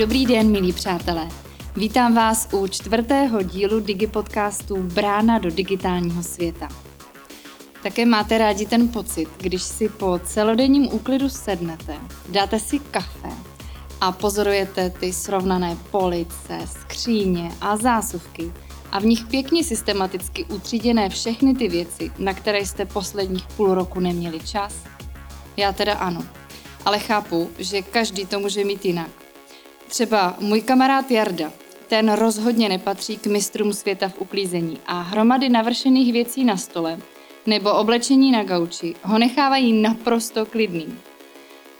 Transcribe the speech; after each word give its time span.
Dobrý 0.00 0.26
den, 0.26 0.50
milí 0.50 0.72
přátelé. 0.72 1.28
Vítám 1.76 2.14
vás 2.14 2.48
u 2.52 2.66
čtvrtého 2.66 3.42
dílu 3.42 3.80
Digipodcastu 3.80 4.76
Brána 4.76 5.38
do 5.38 5.50
digitálního 5.50 6.22
světa. 6.22 6.68
Také 7.82 8.06
máte 8.06 8.38
rádi 8.38 8.66
ten 8.66 8.88
pocit, 8.88 9.28
když 9.38 9.62
si 9.62 9.88
po 9.88 10.20
celodenním 10.24 10.94
úklidu 10.94 11.28
sednete, 11.28 11.96
dáte 12.28 12.60
si 12.60 12.78
kafe 12.78 13.28
a 14.00 14.12
pozorujete 14.12 14.90
ty 14.90 15.12
srovnané 15.12 15.76
police, 15.90 16.58
skříně 16.66 17.52
a 17.60 17.76
zásuvky 17.76 18.52
a 18.92 19.00
v 19.00 19.04
nich 19.04 19.26
pěkně 19.26 19.64
systematicky 19.64 20.44
utříděné 20.44 21.08
všechny 21.08 21.54
ty 21.54 21.68
věci, 21.68 22.12
na 22.18 22.34
které 22.34 22.58
jste 22.58 22.84
posledních 22.84 23.46
půl 23.56 23.74
roku 23.74 24.00
neměli 24.00 24.40
čas? 24.40 24.74
Já 25.56 25.72
teda 25.72 25.94
ano, 25.94 26.24
ale 26.84 26.98
chápu, 26.98 27.50
že 27.58 27.82
každý 27.82 28.26
to 28.26 28.40
může 28.40 28.64
mít 28.64 28.84
jinak. 28.84 29.29
Třeba 29.90 30.36
můj 30.40 30.60
kamarád 30.60 31.10
Jarda, 31.10 31.52
ten 31.88 32.12
rozhodně 32.12 32.68
nepatří 32.68 33.16
k 33.16 33.26
mistrům 33.26 33.72
světa 33.72 34.08
v 34.08 34.20
uklízení 34.20 34.78
a 34.86 35.00
hromady 35.00 35.48
navršených 35.48 36.12
věcí 36.12 36.44
na 36.44 36.56
stole 36.56 36.98
nebo 37.46 37.74
oblečení 37.74 38.32
na 38.32 38.44
gauči 38.44 38.94
ho 39.02 39.18
nechávají 39.18 39.72
naprosto 39.72 40.46
klidný. 40.46 40.98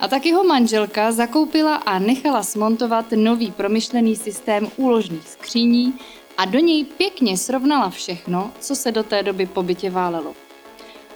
A 0.00 0.08
tak 0.08 0.26
jeho 0.26 0.44
manželka 0.44 1.12
zakoupila 1.12 1.74
a 1.74 1.98
nechala 1.98 2.42
smontovat 2.42 3.06
nový 3.16 3.50
promyšlený 3.50 4.16
systém 4.16 4.68
úložných 4.76 5.28
skříní 5.28 5.94
a 6.38 6.44
do 6.44 6.58
něj 6.58 6.84
pěkně 6.84 7.36
srovnala 7.36 7.90
všechno, 7.90 8.50
co 8.60 8.76
se 8.76 8.92
do 8.92 9.02
té 9.02 9.22
doby 9.22 9.46
po 9.46 9.62
bytě 9.62 9.90
válelo. 9.90 10.34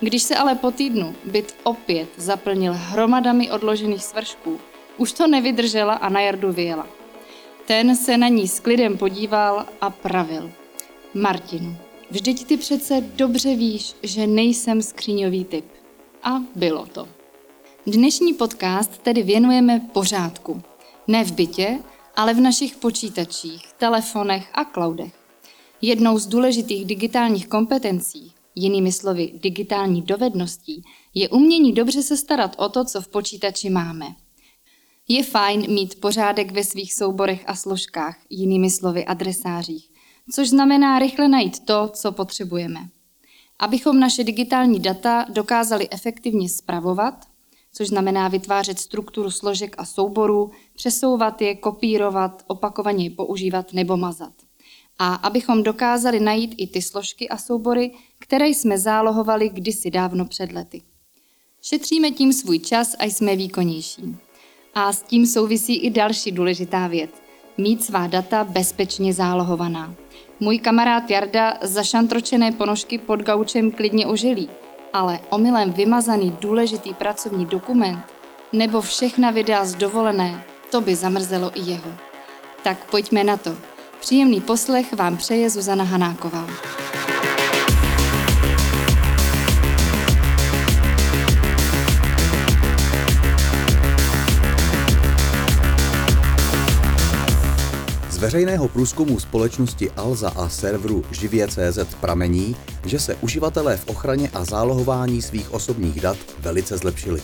Když 0.00 0.22
se 0.22 0.36
ale 0.36 0.54
po 0.54 0.70
týdnu 0.70 1.14
byt 1.24 1.54
opět 1.62 2.08
zaplnil 2.16 2.72
hromadami 2.76 3.50
odložených 3.50 4.04
svršků, 4.04 4.60
už 4.96 5.12
to 5.12 5.26
nevydržela 5.26 5.94
a 5.94 6.08
na 6.08 6.20
Jardu 6.20 6.52
vyjela. 6.52 6.86
Ten 7.66 7.96
se 7.96 8.16
na 8.16 8.28
ní 8.28 8.48
s 8.48 8.60
klidem 8.60 8.98
podíval 8.98 9.66
a 9.80 9.90
pravil. 9.90 10.52
Martinu, 11.14 11.76
vždyť 12.10 12.46
ty 12.46 12.56
přece 12.56 13.00
dobře 13.00 13.56
víš, 13.56 13.94
že 14.02 14.26
nejsem 14.26 14.82
skříňový 14.82 15.44
typ. 15.44 15.64
A 16.22 16.30
bylo 16.54 16.86
to. 16.86 17.08
Dnešní 17.86 18.34
podcast 18.34 18.98
tedy 18.98 19.22
věnujeme 19.22 19.80
pořádku. 19.92 20.62
Ne 21.06 21.24
v 21.24 21.32
bytě, 21.32 21.78
ale 22.16 22.34
v 22.34 22.40
našich 22.40 22.76
počítačích, 22.76 23.72
telefonech 23.72 24.48
a 24.54 24.64
cloudech. 24.64 25.12
Jednou 25.82 26.18
z 26.18 26.26
důležitých 26.26 26.84
digitálních 26.84 27.48
kompetencí, 27.48 28.32
jinými 28.54 28.92
slovy 28.92 29.32
digitální 29.34 30.02
dovedností, 30.02 30.82
je 31.14 31.28
umění 31.28 31.72
dobře 31.72 32.02
se 32.02 32.16
starat 32.16 32.54
o 32.58 32.68
to, 32.68 32.84
co 32.84 33.00
v 33.00 33.08
počítači 33.08 33.70
máme. 33.70 34.06
Je 35.08 35.24
fajn 35.24 35.72
mít 35.72 36.00
pořádek 36.00 36.52
ve 36.52 36.64
svých 36.64 36.94
souborech 36.94 37.44
a 37.46 37.54
složkách, 37.54 38.16
jinými 38.30 38.70
slovy 38.70 39.04
adresářích, 39.04 39.90
což 40.32 40.48
znamená 40.48 40.98
rychle 40.98 41.28
najít 41.28 41.64
to, 41.64 41.88
co 41.88 42.12
potřebujeme. 42.12 42.80
Abychom 43.58 44.00
naše 44.00 44.24
digitální 44.24 44.80
data 44.80 45.26
dokázali 45.28 45.88
efektivně 45.90 46.48
spravovat, 46.48 47.14
což 47.72 47.88
znamená 47.88 48.28
vytvářet 48.28 48.78
strukturu 48.78 49.30
složek 49.30 49.74
a 49.78 49.84
souborů, 49.84 50.50
přesouvat 50.74 51.42
je, 51.42 51.54
kopírovat, 51.54 52.44
opakovaně 52.46 53.04
je 53.04 53.10
používat 53.10 53.72
nebo 53.72 53.96
mazat. 53.96 54.32
A 54.98 55.14
abychom 55.14 55.62
dokázali 55.62 56.20
najít 56.20 56.54
i 56.58 56.66
ty 56.66 56.82
složky 56.82 57.28
a 57.28 57.36
soubory, 57.36 57.90
které 58.18 58.48
jsme 58.48 58.78
zálohovali 58.78 59.48
kdysi 59.48 59.90
dávno 59.90 60.24
před 60.24 60.52
lety. 60.52 60.82
Šetříme 61.62 62.10
tím 62.10 62.32
svůj 62.32 62.58
čas 62.58 62.94
a 62.98 63.04
jsme 63.04 63.36
výkonnější. 63.36 64.16
A 64.74 64.92
s 64.92 65.02
tím 65.02 65.26
souvisí 65.26 65.76
i 65.76 65.90
další 65.90 66.32
důležitá 66.32 66.86
věc. 66.86 67.10
Mít 67.58 67.84
svá 67.84 68.06
data 68.06 68.44
bezpečně 68.44 69.14
zálohovaná. 69.14 69.94
Můj 70.40 70.58
kamarád 70.58 71.10
Jarda 71.10 71.54
zašantročené 71.62 72.52
ponožky 72.52 72.98
pod 72.98 73.22
gaučem 73.22 73.70
klidně 73.70 74.06
ožilí, 74.06 74.48
ale 74.92 75.20
omylem 75.30 75.72
vymazaný 75.72 76.36
důležitý 76.40 76.94
pracovní 76.94 77.46
dokument 77.46 78.02
nebo 78.52 78.80
všechna 78.80 79.30
videa 79.30 79.64
z 79.64 79.74
dovolené, 79.74 80.44
to 80.70 80.80
by 80.80 80.94
zamrzelo 80.94 81.50
i 81.54 81.60
jeho. 81.60 81.90
Tak 82.62 82.90
pojďme 82.90 83.24
na 83.24 83.36
to. 83.36 83.56
Příjemný 84.00 84.40
poslech 84.40 84.92
vám 84.92 85.16
přeje 85.16 85.50
Zuzana 85.50 85.84
Hanáková. 85.84 86.46
Veřejného 98.24 98.68
průzkumu 98.68 99.20
společnosti 99.20 99.90
Alza 99.90 100.28
a 100.28 100.48
serveru 100.48 101.04
Živě.cz 101.10 101.94
pramení, 102.00 102.56
že 102.84 102.98
se 102.98 103.14
uživatelé 103.14 103.76
v 103.76 103.88
ochraně 103.88 104.30
a 104.34 104.44
zálohování 104.44 105.22
svých 105.22 105.54
osobních 105.54 106.00
dat 106.00 106.16
velice 106.38 106.76
zlepšili. 106.76 107.20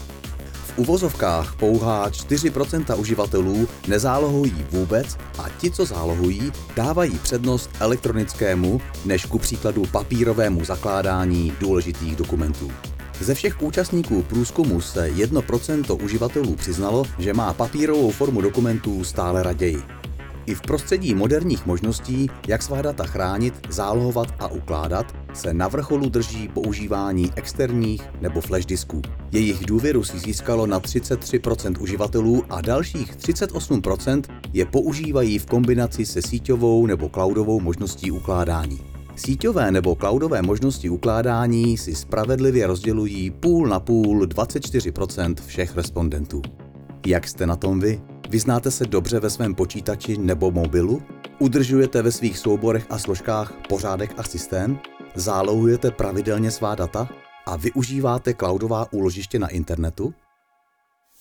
V 0.53 0.79
uvozovkách 0.79 1.57
pouhá 1.57 2.11
4% 2.11 3.01
uživatelů 3.01 3.69
nezálohují 3.89 4.67
vůbec 4.71 5.17
a 5.39 5.49
ti, 5.59 5.71
co 5.71 5.85
zálohují, 5.85 6.53
dávají 6.77 7.19
přednost 7.19 7.71
elektronickému 7.81 8.81
než 9.05 9.25
ku 9.25 9.39
příkladu 9.39 9.87
papírovému 9.93 10.65
zakládání 10.65 11.53
důležitých 11.61 12.17
dokumentů. 12.17 12.73
Ze 13.21 13.35
všech 13.35 13.63
účastníků 13.63 14.23
průzkumu 14.23 14.81
se 14.81 15.11
1% 15.11 16.05
uživatelů 16.05 16.57
přiznalo, 16.57 17.05
že 17.19 17.33
má 17.33 17.55
papírovou 17.55 18.11
formu 18.11 18.41
dokumentů 18.41 19.05
stále 19.05 19.43
raději. 19.43 20.00
I 20.51 20.55
v 20.55 20.61
prostředí 20.61 21.15
moderních 21.15 21.67
možností, 21.67 22.31
jak 22.49 22.63
svá 22.63 22.83
data 22.83 23.05
chránit, 23.07 23.55
zálohovat 23.69 24.35
a 24.39 24.49
ukládat, 24.49 25.15
se 25.35 25.55
na 25.55 25.69
vrcholu 25.69 26.09
drží 26.09 26.49
používání 26.49 27.33
externích 27.37 28.03
nebo 28.21 28.41
flash 28.41 28.67
disků. 28.67 29.03
Jejich 29.33 29.67
důvěru 29.67 30.05
si 30.05 30.19
získalo 30.19 30.67
na 30.67 30.81
33% 30.81 31.83
uživatelů 31.83 32.45
a 32.51 32.61
dalších 32.61 33.17
38% 33.17 34.23
je 34.53 34.65
používají 34.65 35.39
v 35.39 35.47
kombinaci 35.47 36.07
se 36.07 36.23
síťovou 36.23 36.87
nebo 36.87 37.09
cloudovou 37.09 37.61
možností 37.61 38.11
ukládání. 38.11 38.81
Síťové 39.17 39.71
nebo 39.71 39.95
cloudové 39.95 40.43
možnosti 40.43 40.91
ukládání 40.91 41.79
si 41.79 41.95
spravedlivě 41.95 42.67
rozdělují 42.67 43.31
půl 43.31 43.69
na 43.69 43.81
půl 43.81 44.27
24% 44.27 45.35
všech 45.47 45.77
respondentů. 45.77 46.43
Jak 47.07 47.29
jste 47.29 47.47
na 47.47 47.57
tom 47.57 47.81
vy? 47.81 48.01
Vyznáte 48.29 48.71
se 48.71 48.87
dobře 48.87 49.21
ve 49.21 49.31
svém 49.31 49.55
počítači 49.55 50.19
nebo 50.19 50.51
mobilu? 50.51 51.03
Udržujete 51.39 52.03
ve 52.03 52.13
svých 52.13 52.39
souborech 52.39 52.87
a 52.91 52.99
složkách 52.99 53.53
pořádek 53.69 54.15
a 54.17 54.23
systém? 54.23 54.79
Zálohujete 55.15 55.91
pravidelně 55.91 56.51
svá 56.51 56.75
data? 56.75 57.09
A 57.47 57.57
využíváte 57.57 58.35
cloudová 58.35 58.93
úložiště 58.93 59.39
na 59.39 59.49
internetu? 59.49 60.15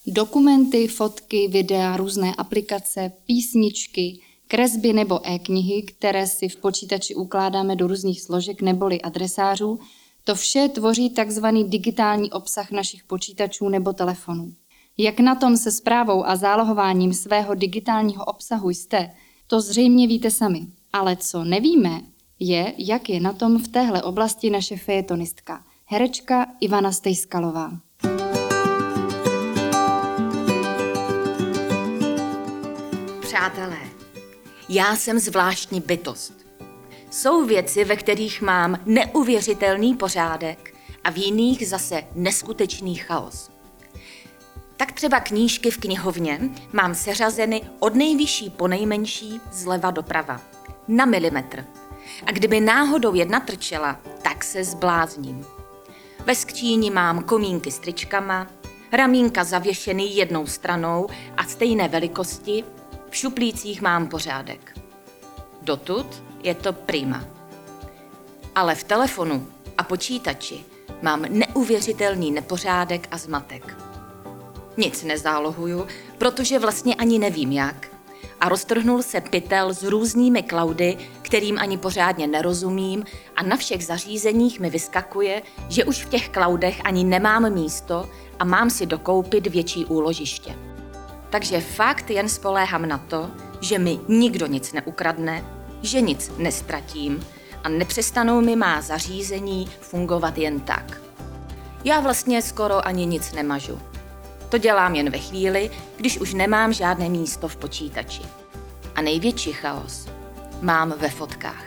Dokumenty, 0.08 0.88
fotky, 0.88 1.48
videa, 1.48 1.98
různé 1.98 2.36
aplikace, 2.36 3.12
písničky, 3.26 4.20
kresby 4.48 4.94
nebo 4.94 5.28
e-knihy, 5.28 5.84
které 5.84 6.28
si 6.28 6.50
v 6.50 6.56
počítači 6.56 7.16
ukládáme 7.16 7.76
do 7.76 7.88
různých 7.88 8.22
složek 8.22 8.62
neboli 8.62 9.02
adresářů, 9.02 9.80
to 10.24 10.36
vše 10.36 10.70
tvoří 10.74 11.10
takzvaný 11.10 11.70
digitální 11.70 12.32
obsah 12.32 12.72
našich 12.72 13.04
počítačů 13.04 13.70
nebo 13.70 13.94
telefonů. 13.94 14.54
Jak 15.02 15.20
na 15.20 15.36
tom 15.36 15.58
se 15.58 15.72
zprávou 15.72 16.26
a 16.26 16.36
zálohováním 16.36 17.14
svého 17.14 17.56
digitálního 17.56 18.26
obsahu 18.26 18.70
jste, 18.70 19.10
to 19.48 19.62
zřejmě 19.62 20.08
víte 20.08 20.32
sami. 20.32 20.68
Ale 20.94 21.16
co 21.16 21.44
nevíme, 21.44 22.02
je, 22.40 22.74
jak 22.78 23.10
je 23.10 23.20
na 23.20 23.34
tom 23.34 23.64
v 23.64 23.68
téhle 23.68 24.04
oblasti 24.04 24.50
naše 24.50 24.78
fejetonistka, 24.78 25.64
herečka 25.86 26.48
Ivana 26.60 26.92
Stejskalová. 26.92 27.72
Přátelé, 33.22 33.80
já 34.70 34.96
jsem 34.96 35.20
zvláštní 35.20 35.82
bytost. 35.82 36.34
Jsou 37.12 37.46
věci, 37.46 37.86
ve 37.86 37.96
kterých 37.96 38.42
mám 38.42 38.80
neuvěřitelný 38.86 39.96
pořádek 39.96 40.74
a 41.04 41.10
v 41.10 41.18
jiných 41.18 41.68
zase 41.68 42.04
neskutečný 42.16 42.96
chaos 42.96 43.49
tak 44.80 44.92
třeba 44.92 45.20
knížky 45.20 45.72
v 45.72 45.78
knihovně 45.78 46.40
mám 46.74 46.96
seřazeny 46.96 47.62
od 47.80 47.96
nejvyšší 47.96 48.50
po 48.50 48.68
nejmenší 48.68 49.42
zleva 49.52 49.92
doprava. 49.92 50.42
Na 50.88 51.06
milimetr. 51.06 51.66
A 52.26 52.32
kdyby 52.32 52.60
náhodou 52.60 53.14
jedna 53.14 53.40
trčela, 53.40 54.00
tak 54.22 54.44
se 54.44 54.64
zblázním. 54.64 55.46
Ve 56.26 56.36
skříni 56.36 56.92
mám 56.92 57.24
komínky 57.24 57.72
s 57.72 57.80
tričkama, 57.80 58.48
ramínka 58.92 59.44
zavěšený 59.44 60.16
jednou 60.16 60.48
stranou 60.48 61.08
a 61.38 61.44
stejné 61.44 61.88
velikosti, 61.88 62.64
v 63.10 63.16
šuplících 63.16 63.82
mám 63.82 64.08
pořádek. 64.08 64.80
Dotud 65.62 66.24
je 66.44 66.56
to 66.56 66.74
prima. 66.74 67.24
Ale 68.56 68.76
v 68.76 68.84
telefonu 68.84 69.48
a 69.78 69.84
počítači 69.84 70.66
mám 71.02 71.26
neuvěřitelný 71.30 72.32
nepořádek 72.32 73.08
a 73.12 73.18
zmatek. 73.18 73.89
Nic 74.78 75.04
nezálohuju, 75.04 75.88
protože 76.18 76.60
vlastně 76.60 76.96
ani 76.96 77.20
nevím 77.20 77.52
jak. 77.52 77.90
a 78.42 78.50
roztrhnul 78.50 79.04
se 79.04 79.22
pytel 79.22 79.74
s 79.74 79.84
různými 79.84 80.44
klaudy, 80.44 80.98
kterým 81.22 81.60
ani 81.60 81.78
pořádně 81.78 82.28
nerozumím 82.28 83.04
a 83.36 83.44
na 83.44 83.58
všech 83.58 83.86
zařízeních 83.86 84.60
mi 84.60 84.70
vyskakuje, 84.70 85.42
že 85.70 85.86
už 85.86 86.06
v 86.06 86.10
těch 86.10 86.30
klaudech 86.30 86.82
ani 86.84 87.04
nemám 87.04 87.54
místo 87.54 88.10
a 88.40 88.46
mám 88.46 88.70
si 88.70 88.86
dokoupit 88.86 89.48
větší 89.48 89.86
úložiště. 89.86 90.56
Takže 91.30 91.62
fakt 91.62 92.10
jen 92.10 92.30
spoléhám 92.30 92.86
na 92.86 92.98
to, 92.98 93.32
že 93.62 93.80
mi 93.80 94.00
nikdo 94.08 94.48
nic 94.48 94.74
neukradne, 94.74 95.46
že 95.82 96.02
nic 96.02 96.32
nestratím 96.38 97.26
a 97.64 97.70
nepřestanou 97.70 98.42
mi 98.42 98.56
má 98.56 98.82
zařízení 98.82 99.70
fungovat 99.82 100.38
jen 100.38 100.60
tak. 100.60 101.02
Já 101.84 102.00
vlastně 102.00 102.42
skoro 102.42 102.88
ani 102.88 103.06
nic 103.06 103.32
nemažu. 103.32 103.80
To 104.50 104.58
dělám 104.58 104.96
jen 104.96 105.10
ve 105.10 105.18
chvíli, 105.18 105.72
když 105.98 106.18
už 106.18 106.34
nemám 106.34 106.74
žádné 106.74 107.10
místo 107.10 107.48
v 107.48 107.56
počítači. 107.56 108.22
A 108.96 109.02
největší 109.02 109.54
chaos 109.54 110.08
mám 110.62 110.94
ve 110.98 111.10
fotkách. 111.10 111.64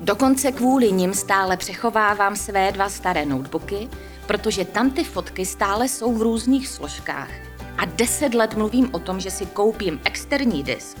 Dokonce 0.00 0.52
kvůli 0.52 0.92
nim 0.92 1.14
stále 1.14 1.56
přechovávám 1.56 2.36
své 2.36 2.72
dva 2.72 2.88
staré 2.88 3.26
notebooky, 3.26 3.88
protože 4.26 4.64
tam 4.64 4.90
ty 4.90 5.04
fotky 5.04 5.46
stále 5.46 5.88
jsou 5.88 6.12
v 6.12 6.22
různých 6.22 6.68
složkách. 6.68 7.30
A 7.78 7.84
deset 7.84 8.34
let 8.34 8.54
mluvím 8.54 8.94
o 8.94 8.98
tom, 8.98 9.20
že 9.20 9.30
si 9.30 9.46
koupím 9.46 10.00
externí 10.04 10.62
disk, 10.62 10.98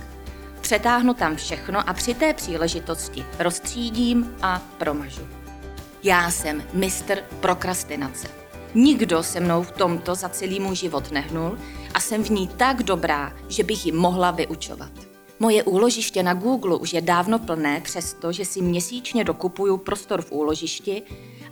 přetáhnu 0.60 1.14
tam 1.14 1.36
všechno 1.36 1.88
a 1.88 1.92
při 1.92 2.14
té 2.14 2.34
příležitosti 2.34 3.24
rozstřídím 3.38 4.36
a 4.42 4.62
promažu. 4.78 5.28
Já 6.02 6.30
jsem 6.30 6.62
mistr 6.72 7.18
prokrastinace. 7.40 8.41
Nikdo 8.74 9.22
se 9.22 9.40
mnou 9.40 9.62
v 9.62 9.70
tomto 9.70 10.14
za 10.14 10.28
celý 10.28 10.60
můj 10.60 10.76
život 10.76 11.10
nehnul 11.10 11.58
a 11.94 12.00
jsem 12.00 12.24
v 12.24 12.30
ní 12.30 12.48
tak 12.48 12.82
dobrá, 12.82 13.32
že 13.48 13.62
bych 13.62 13.86
ji 13.86 13.92
mohla 13.92 14.30
vyučovat. 14.30 14.92
Moje 15.40 15.62
úložiště 15.62 16.22
na 16.22 16.34
Google 16.34 16.76
už 16.76 16.92
je 16.92 17.00
dávno 17.00 17.38
plné, 17.38 17.80
přesto, 17.80 18.32
že 18.32 18.44
si 18.44 18.62
měsíčně 18.62 19.24
dokupuju 19.24 19.76
prostor 19.76 20.22
v 20.22 20.32
úložišti 20.32 21.02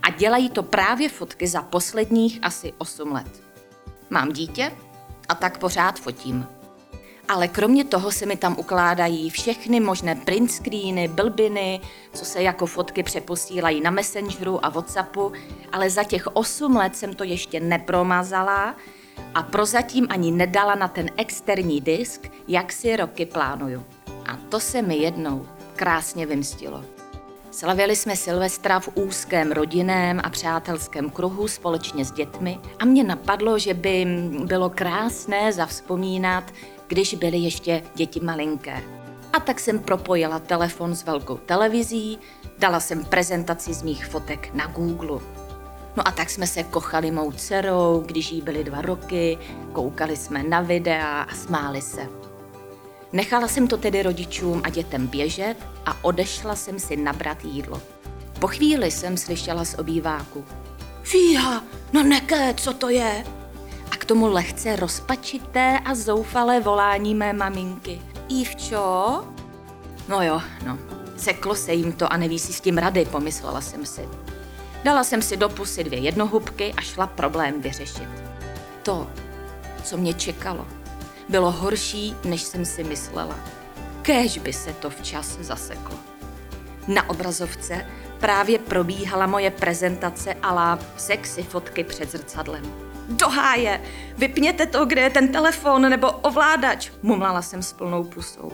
a 0.02 0.10
dělají 0.10 0.50
to 0.50 0.62
právě 0.62 1.08
fotky 1.08 1.46
za 1.46 1.62
posledních 1.62 2.38
asi 2.42 2.72
8 2.78 3.12
let. 3.12 3.42
Mám 4.10 4.32
dítě 4.32 4.72
a 5.28 5.34
tak 5.34 5.58
pořád 5.58 6.00
fotím. 6.00 6.59
Ale 7.30 7.48
kromě 7.48 7.84
toho 7.84 8.12
se 8.12 8.26
mi 8.26 8.36
tam 8.36 8.56
ukládají 8.58 9.30
všechny 9.30 9.80
možné 9.80 10.14
print 10.14 10.52
screeny, 10.52 11.08
blbiny, 11.08 11.80
co 12.12 12.24
se 12.24 12.42
jako 12.42 12.66
fotky 12.66 13.02
přeposílají 13.02 13.80
na 13.80 13.90
Messengeru 13.90 14.64
a 14.64 14.68
Whatsappu, 14.68 15.32
ale 15.72 15.90
za 15.90 16.04
těch 16.04 16.26
8 16.26 16.76
let 16.76 16.96
jsem 16.96 17.14
to 17.14 17.24
ještě 17.24 17.60
nepromazala 17.60 18.74
a 19.34 19.42
prozatím 19.42 20.06
ani 20.10 20.30
nedala 20.30 20.74
na 20.74 20.88
ten 20.88 21.06
externí 21.16 21.80
disk, 21.80 22.28
jak 22.48 22.72
si 22.72 22.96
roky 22.96 23.26
plánuju. 23.26 23.84
A 24.26 24.36
to 24.48 24.60
se 24.60 24.82
mi 24.82 24.96
jednou 24.96 25.46
krásně 25.76 26.26
vymstilo. 26.26 26.84
Slavili 27.50 27.96
jsme 27.96 28.16
Silvestra 28.16 28.80
v 28.80 28.88
úzkém 28.94 29.52
rodinném 29.52 30.20
a 30.24 30.30
přátelském 30.30 31.10
kruhu 31.10 31.48
společně 31.48 32.04
s 32.04 32.12
dětmi 32.12 32.58
a 32.78 32.84
mě 32.84 33.04
napadlo, 33.04 33.58
že 33.58 33.74
by 33.74 34.06
bylo 34.44 34.70
krásné 34.70 35.52
zavzpomínat, 35.52 36.44
když 36.90 37.14
byly 37.14 37.38
ještě 37.38 37.82
děti 37.94 38.20
malinké. 38.20 38.82
A 39.32 39.40
tak 39.40 39.60
jsem 39.60 39.78
propojila 39.78 40.38
telefon 40.38 40.94
s 40.94 41.04
velkou 41.04 41.36
televizí, 41.36 42.18
dala 42.58 42.80
jsem 42.80 43.04
prezentaci 43.04 43.74
z 43.74 43.82
mých 43.82 44.06
fotek 44.06 44.54
na 44.54 44.66
Google. 44.66 45.20
No 45.96 46.08
a 46.08 46.10
tak 46.10 46.30
jsme 46.30 46.46
se 46.46 46.62
kochali 46.62 47.10
mou 47.10 47.32
dcerou, 47.32 48.02
když 48.06 48.32
jí 48.32 48.42
byly 48.42 48.64
dva 48.64 48.82
roky, 48.82 49.38
koukali 49.72 50.16
jsme 50.16 50.42
na 50.42 50.60
videa 50.60 51.22
a 51.22 51.34
smáli 51.34 51.82
se. 51.82 52.08
Nechala 53.12 53.48
jsem 53.48 53.68
to 53.68 53.76
tedy 53.76 54.02
rodičům 54.02 54.60
a 54.64 54.70
dětem 54.70 55.06
běžet 55.06 55.56
a 55.86 56.04
odešla 56.04 56.56
jsem 56.56 56.78
si 56.78 56.96
nabrat 56.96 57.44
jídlo. 57.44 57.82
Po 58.38 58.46
chvíli 58.46 58.90
jsem 58.90 59.16
slyšela 59.16 59.64
z 59.64 59.74
obýváku. 59.78 60.44
Fíha, 61.02 61.64
no 61.92 62.02
neké, 62.02 62.54
co 62.54 62.72
to 62.72 62.88
je? 62.88 63.24
Tomu 64.10 64.26
lehce 64.26 64.76
rozpačité 64.76 65.78
a 65.84 65.94
zoufalé 65.94 66.60
volání 66.60 67.14
mé 67.14 67.32
maminky. 67.32 68.02
Ivčo? 68.28 69.24
No 70.08 70.22
jo, 70.22 70.42
no, 70.66 70.78
seklo 71.16 71.54
se 71.54 71.72
jim 71.72 71.92
to 71.92 72.12
a 72.12 72.16
neví 72.16 72.38
si 72.38 72.52
s 72.52 72.60
tím 72.60 72.78
rady, 72.78 73.04
pomyslela 73.04 73.60
jsem 73.60 73.86
si. 73.86 74.08
Dala 74.84 75.04
jsem 75.04 75.22
si 75.22 75.36
do 75.36 75.48
pusy 75.48 75.84
dvě 75.84 75.98
jednohubky 75.98 76.74
a 76.76 76.80
šla 76.80 77.06
problém 77.06 77.62
vyřešit. 77.62 78.08
To, 78.82 79.10
co 79.84 79.96
mě 79.96 80.14
čekalo, 80.14 80.66
bylo 81.28 81.50
horší, 81.50 82.16
než 82.24 82.42
jsem 82.42 82.64
si 82.64 82.84
myslela. 82.84 83.38
Kéž 84.02 84.38
by 84.38 84.52
se 84.52 84.72
to 84.72 84.90
včas 84.90 85.38
zaseklo. 85.40 85.96
Na 86.88 87.10
obrazovce 87.10 87.86
právě 88.20 88.58
probíhala 88.58 89.26
moje 89.26 89.50
prezentace 89.50 90.34
la 90.42 90.78
sexy 90.96 91.42
fotky 91.42 91.84
před 91.84 92.10
zrcadlem 92.10 92.89
do 93.10 93.28
háje, 93.28 93.80
vypněte 94.18 94.66
to, 94.66 94.84
kde 94.84 95.00
je 95.00 95.10
ten 95.10 95.28
telefon 95.28 95.82
nebo 95.90 96.10
ovládač, 96.10 96.90
mumlala 97.02 97.42
jsem 97.42 97.62
s 97.62 97.72
plnou 97.72 98.04
pusou. 98.04 98.52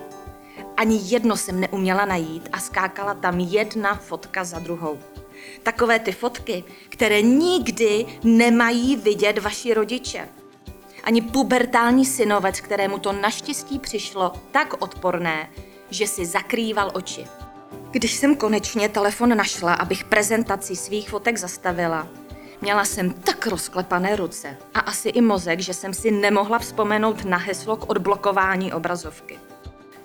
Ani 0.77 1.01
jedno 1.05 1.37
jsem 1.37 1.61
neuměla 1.61 2.05
najít 2.05 2.49
a 2.53 2.61
skákala 2.61 3.15
tam 3.15 3.41
jedna 3.41 3.95
fotka 3.95 4.45
za 4.45 4.59
druhou. 4.59 4.99
Takové 5.63 5.99
ty 5.99 6.13
fotky, 6.13 6.65
které 6.89 7.23
nikdy 7.23 8.07
nemají 8.25 8.97
vidět 8.97 9.39
vaši 9.39 9.75
rodiče. 9.75 10.29
Ani 11.05 11.23
pubertální 11.23 12.05
synovec, 12.05 12.61
kterému 12.61 12.99
to 12.99 13.13
naštěstí 13.13 13.79
přišlo 13.79 14.33
tak 14.51 14.83
odporné, 14.83 15.51
že 15.91 16.07
si 16.07 16.27
zakrýval 16.27 16.91
oči. 16.95 17.27
Když 17.91 18.15
jsem 18.15 18.37
konečně 18.37 18.89
telefon 18.89 19.37
našla, 19.37 19.75
abych 19.75 20.05
prezentaci 20.05 20.77
svých 20.77 21.11
fotek 21.11 21.37
zastavila, 21.37 22.09
Měla 22.67 22.85
jsem 22.85 23.13
tak 23.13 23.47
rozklepané 23.47 24.17
ruce 24.17 24.57
a 24.75 24.81
asi 24.81 25.09
i 25.09 25.21
mozek, 25.21 25.61
že 25.61 25.75
jsem 25.75 25.95
si 25.95 26.11
nemohla 26.11 26.59
vzpomenout 26.59 27.25
na 27.25 27.37
heslo 27.37 27.77
k 27.77 27.91
odblokování 27.91 28.73
obrazovky. 28.73 29.39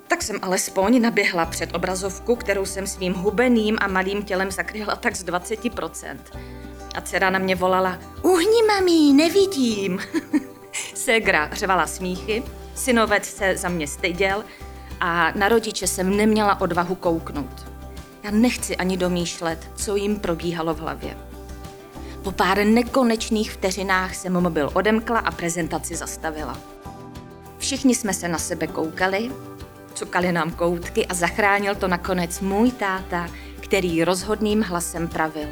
Tak 0.08 0.24
jsem 0.24 0.40
alespoň 0.42 1.02
naběhla 1.02 1.46
před 1.46 1.76
obrazovku, 1.76 2.36
kterou 2.36 2.66
jsem 2.66 2.88
svým 2.88 3.14
hubeným 3.14 3.78
a 3.82 3.88
malým 3.88 4.24
tělem 4.24 4.52
zakryla 4.52 4.96
tak 4.96 5.16
z 5.16 5.26
20%. 5.26 6.18
A 6.96 7.02
dcera 7.02 7.30
na 7.30 7.40
mě 7.40 7.56
volala, 7.56 8.00
uhni 8.22 8.64
mami, 8.68 9.14
nevidím. 9.14 10.00
Segra 10.94 11.50
řvala 11.54 11.88
smíchy, 11.88 12.44
synovec 12.76 13.26
se 13.26 13.58
za 13.58 13.70
mě 13.70 13.88
styděl 13.88 14.46
a 15.00 15.32
na 15.32 15.50
rodiče 15.50 15.88
jsem 15.88 16.18
neměla 16.18 16.62
odvahu 16.62 16.96
kouknout. 16.96 17.72
Já 18.24 18.32
nechci 18.32 18.78
ani 18.78 18.98
domýšlet, 18.98 19.72
co 19.76 19.96
jim 19.96 20.20
probíhalo 20.20 20.74
v 20.74 20.80
hlavě. 20.80 21.31
Po 22.24 22.32
pár 22.32 22.66
nekonečných 22.66 23.52
vteřinách 23.52 24.16
jsem 24.16 24.34
mobil 24.34 24.70
odemkla 24.74 25.20
a 25.20 25.32
prezentaci 25.32 25.96
zastavila. 25.96 26.58
Všichni 27.58 27.96
jsme 27.96 28.14
se 28.14 28.28
na 28.28 28.38
sebe 28.38 28.68
koukali, 28.68 29.32
cukali 29.94 30.32
nám 30.32 30.52
koutky 30.52 31.06
a 31.06 31.14
zachránil 31.14 31.76
to 31.76 31.88
nakonec 31.88 32.40
můj 32.40 32.72
táta, 32.72 33.28
který 33.60 34.04
rozhodným 34.04 34.62
hlasem 34.62 35.08
pravil. 35.08 35.48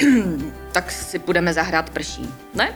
tak 0.72 0.90
si 0.90 1.18
budeme 1.18 1.52
zahrát 1.52 1.90
prší, 1.90 2.28
ne? 2.54 2.74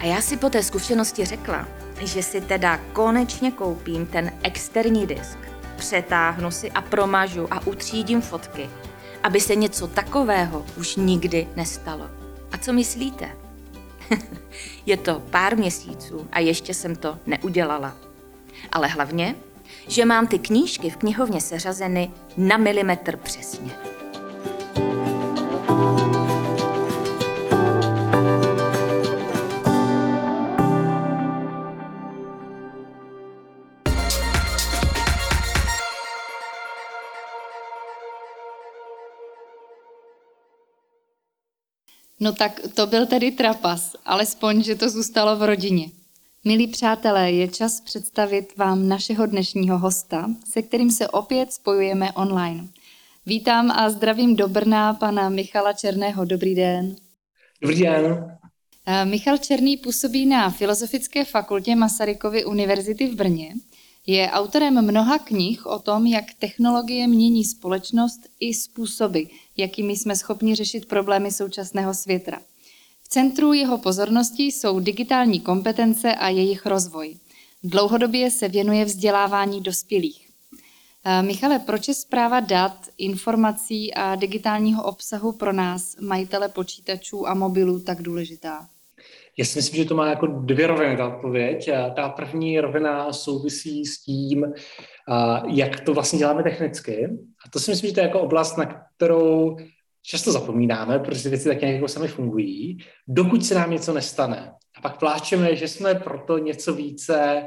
A 0.00 0.04
já 0.04 0.20
si 0.20 0.36
po 0.36 0.50
té 0.50 0.62
zkušenosti 0.62 1.24
řekla, 1.24 1.68
že 2.00 2.22
si 2.22 2.40
teda 2.40 2.80
konečně 2.92 3.50
koupím 3.50 4.06
ten 4.06 4.32
externí 4.42 5.06
disk. 5.06 5.38
Přetáhnu 5.76 6.50
si 6.50 6.70
a 6.70 6.80
promažu 6.82 7.48
a 7.50 7.66
utřídím 7.66 8.20
fotky 8.20 8.68
aby 9.26 9.40
se 9.40 9.54
něco 9.56 9.86
takového 9.86 10.66
už 10.76 10.96
nikdy 10.96 11.48
nestalo. 11.56 12.10
A 12.52 12.58
co 12.58 12.72
myslíte? 12.72 13.30
Je 14.86 14.96
to 14.96 15.22
pár 15.30 15.56
měsíců 15.56 16.28
a 16.32 16.40
ještě 16.40 16.74
jsem 16.74 16.96
to 16.96 17.18
neudělala. 17.26 17.96
Ale 18.72 18.88
hlavně, 18.88 19.34
že 19.88 20.04
mám 20.04 20.26
ty 20.26 20.38
knížky 20.38 20.90
v 20.90 20.96
knihovně 20.96 21.40
seřazeny 21.40 22.10
na 22.36 22.56
milimetr 22.56 23.16
přesně. 23.16 23.70
No 42.20 42.32
tak 42.32 42.60
to 42.74 42.86
byl 42.86 43.06
tedy 43.06 43.30
trapas, 43.30 43.96
alespoň, 44.04 44.62
že 44.62 44.74
to 44.74 44.90
zůstalo 44.90 45.36
v 45.36 45.42
rodině. 45.42 45.90
Milí 46.44 46.66
přátelé, 46.66 47.32
je 47.32 47.48
čas 47.48 47.80
představit 47.80 48.56
vám 48.56 48.88
našeho 48.88 49.26
dnešního 49.26 49.78
hosta, 49.78 50.30
se 50.48 50.62
kterým 50.62 50.90
se 50.90 51.08
opět 51.08 51.52
spojujeme 51.52 52.12
online. 52.12 52.68
Vítám 53.26 53.70
a 53.70 53.90
zdravím 53.90 54.36
do 54.36 54.48
Brna 54.48 54.94
pana 54.94 55.28
Michala 55.28 55.72
Černého. 55.72 56.24
Dobrý 56.24 56.54
den. 56.54 56.96
Dobrý 57.62 57.82
den. 57.82 58.38
Eh, 58.86 59.04
Michal 59.04 59.38
Černý 59.38 59.76
působí 59.76 60.26
na 60.26 60.50
Filozofické 60.50 61.24
fakultě 61.24 61.76
Masarykovy 61.76 62.44
univerzity 62.44 63.06
v 63.06 63.14
Brně. 63.14 63.54
Je 64.06 64.30
autorem 64.30 64.84
mnoha 64.84 65.18
knih 65.18 65.66
o 65.66 65.78
tom, 65.78 66.06
jak 66.06 66.24
technologie 66.38 67.06
mění 67.06 67.44
společnost 67.44 68.20
i 68.40 68.54
způsoby, 68.54 69.22
jakými 69.56 69.96
jsme 69.96 70.16
schopni 70.16 70.54
řešit 70.54 70.86
problémy 70.86 71.32
současného 71.32 71.94
světa. 71.94 72.40
V 73.02 73.08
centru 73.08 73.52
jeho 73.52 73.78
pozornosti 73.78 74.42
jsou 74.42 74.80
digitální 74.80 75.40
kompetence 75.40 76.14
a 76.14 76.28
jejich 76.28 76.66
rozvoj. 76.66 77.16
Dlouhodobě 77.62 78.30
se 78.30 78.48
věnuje 78.48 78.84
vzdělávání 78.84 79.60
dospělých. 79.60 80.28
Eh, 81.04 81.22
Michale, 81.22 81.58
proč 81.58 81.88
je 81.88 81.94
zpráva 81.94 82.40
dat, 82.40 82.88
informací 82.98 83.94
a 83.94 84.14
digitálního 84.14 84.84
obsahu 84.84 85.32
pro 85.32 85.52
nás, 85.52 85.96
majitele 86.00 86.48
počítačů 86.48 87.28
a 87.28 87.34
mobilů, 87.34 87.80
tak 87.80 88.02
důležitá? 88.02 88.68
Já 89.38 89.44
si 89.44 89.58
myslím, 89.58 89.82
že 89.82 89.88
to 89.88 89.94
má 89.94 90.08
jako 90.08 90.26
dvě 90.26 90.66
roviny 90.66 90.96
ta 90.96 91.08
odpověď. 91.16 91.70
Ta 91.96 92.08
první 92.08 92.60
rovina 92.60 93.12
souvisí 93.12 93.86
s 93.86 94.02
tím, 94.02 94.52
jak 95.48 95.80
to 95.80 95.94
vlastně 95.94 96.18
děláme 96.18 96.42
technicky. 96.42 97.08
A 97.46 97.50
to 97.50 97.60
si 97.60 97.70
myslím, 97.70 97.88
že 97.88 97.94
to 97.94 98.00
je 98.00 98.06
jako 98.06 98.20
oblast, 98.20 98.56
na 98.56 98.84
kterou 98.96 99.56
často 100.02 100.32
zapomínáme, 100.32 100.98
protože 100.98 101.28
věci 101.28 101.48
tak 101.48 101.60
nějak 101.60 101.74
jako 101.74 101.88
sami 101.88 102.08
fungují, 102.08 102.78
dokud 103.08 103.44
se 103.44 103.54
nám 103.54 103.70
něco 103.70 103.92
nestane. 103.92 104.52
A 104.76 104.80
pak 104.80 104.98
pláčeme, 104.98 105.56
že 105.56 105.68
jsme 105.68 105.94
proto 105.94 106.38
něco 106.38 106.74
více 106.74 107.46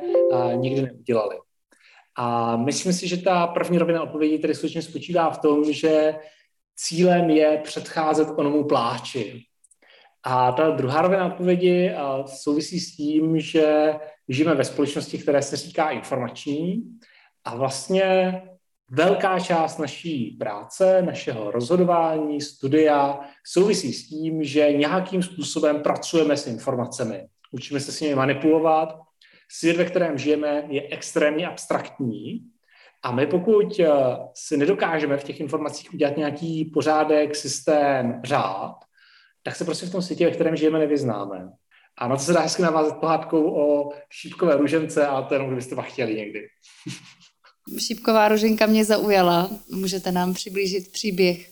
nikdy 0.56 0.82
neudělali. 0.82 1.36
A 2.16 2.58
myslím 2.58 2.94
si, 2.94 3.08
že 3.08 3.18
ta 3.18 3.48
první 3.48 3.78
rovina 3.78 4.04
odpovědi 4.04 4.40
tedy 4.40 4.56
skutečně 4.56 4.82
spočívá 4.82 5.30
v 5.30 5.38
tom, 5.38 5.74
že 5.74 6.16
cílem 6.76 7.30
je 7.30 7.62
předcházet 7.64 8.28
onomu 8.36 8.64
pláči. 8.64 9.46
A 10.24 10.52
ta 10.52 10.70
druhá 10.70 11.02
rovina 11.02 11.26
odpovědi 11.26 11.94
souvisí 12.26 12.80
s 12.80 12.96
tím, 12.96 13.40
že 13.40 13.94
žijeme 14.30 14.56
ve 14.56 14.64
společnosti, 14.64 15.18
které 15.18 15.42
se 15.42 15.56
říká 15.56 15.90
informační 15.90 16.84
a 17.46 17.56
vlastně 17.56 18.42
velká 18.92 19.40
část 19.40 19.78
naší 19.78 20.38
práce, 20.40 21.02
našeho 21.02 21.52
rozhodování, 21.52 22.42
studia 22.42 23.20
souvisí 23.46 23.94
s 23.94 24.10
tím, 24.10 24.44
že 24.44 24.74
nějakým 24.74 25.24
způsobem 25.24 25.82
pracujeme 25.82 26.38
s 26.38 26.48
informacemi. 26.48 27.28
Učíme 27.52 27.80
se 27.80 27.92
s 27.92 28.02
nimi 28.02 28.16
manipulovat. 28.16 29.00
Svět, 29.52 29.78
ve 29.78 29.86
kterém 29.86 30.18
žijeme, 30.18 30.64
je 30.68 30.88
extrémně 30.92 31.48
abstraktní 31.48 32.42
a 33.04 33.12
my 33.12 33.28
pokud 33.28 33.80
eh, 33.80 33.90
si 34.34 34.58
nedokážeme 34.58 35.18
v 35.18 35.24
těch 35.24 35.40
informacích 35.40 35.94
udělat 35.94 36.18
nějaký 36.18 36.66
pořádek, 36.66 37.36
systém, 37.36 38.22
řád, 38.24 38.76
tak 39.44 39.56
se 39.56 39.66
prostě 39.66 39.86
v 39.86 39.92
tom 39.92 40.02
světě, 40.02 40.26
ve 40.26 40.32
kterém 40.32 40.56
žijeme, 40.56 40.80
nevyznáme. 40.80 41.52
A 41.98 42.08
na 42.08 42.16
to 42.16 42.24
se 42.24 42.34
dá 42.34 42.40
hezky 42.40 42.62
navázat 42.62 43.00
pohádkou 43.00 43.52
o 43.52 43.92
šípkové 44.10 44.58
ružence 44.58 45.08
a 45.08 45.22
to 45.22 45.34
jenom, 45.34 45.48
kdybyste 45.48 45.76
pak 45.76 45.86
chtěli 45.86 46.16
někdy. 46.16 46.48
Šípková 47.78 48.28
ruženka 48.28 48.66
mě 48.66 48.86
zaujala. 48.86 49.50
Můžete 49.72 50.12
nám 50.12 50.34
přiblížit 50.34 50.92
příběh? 50.92 51.50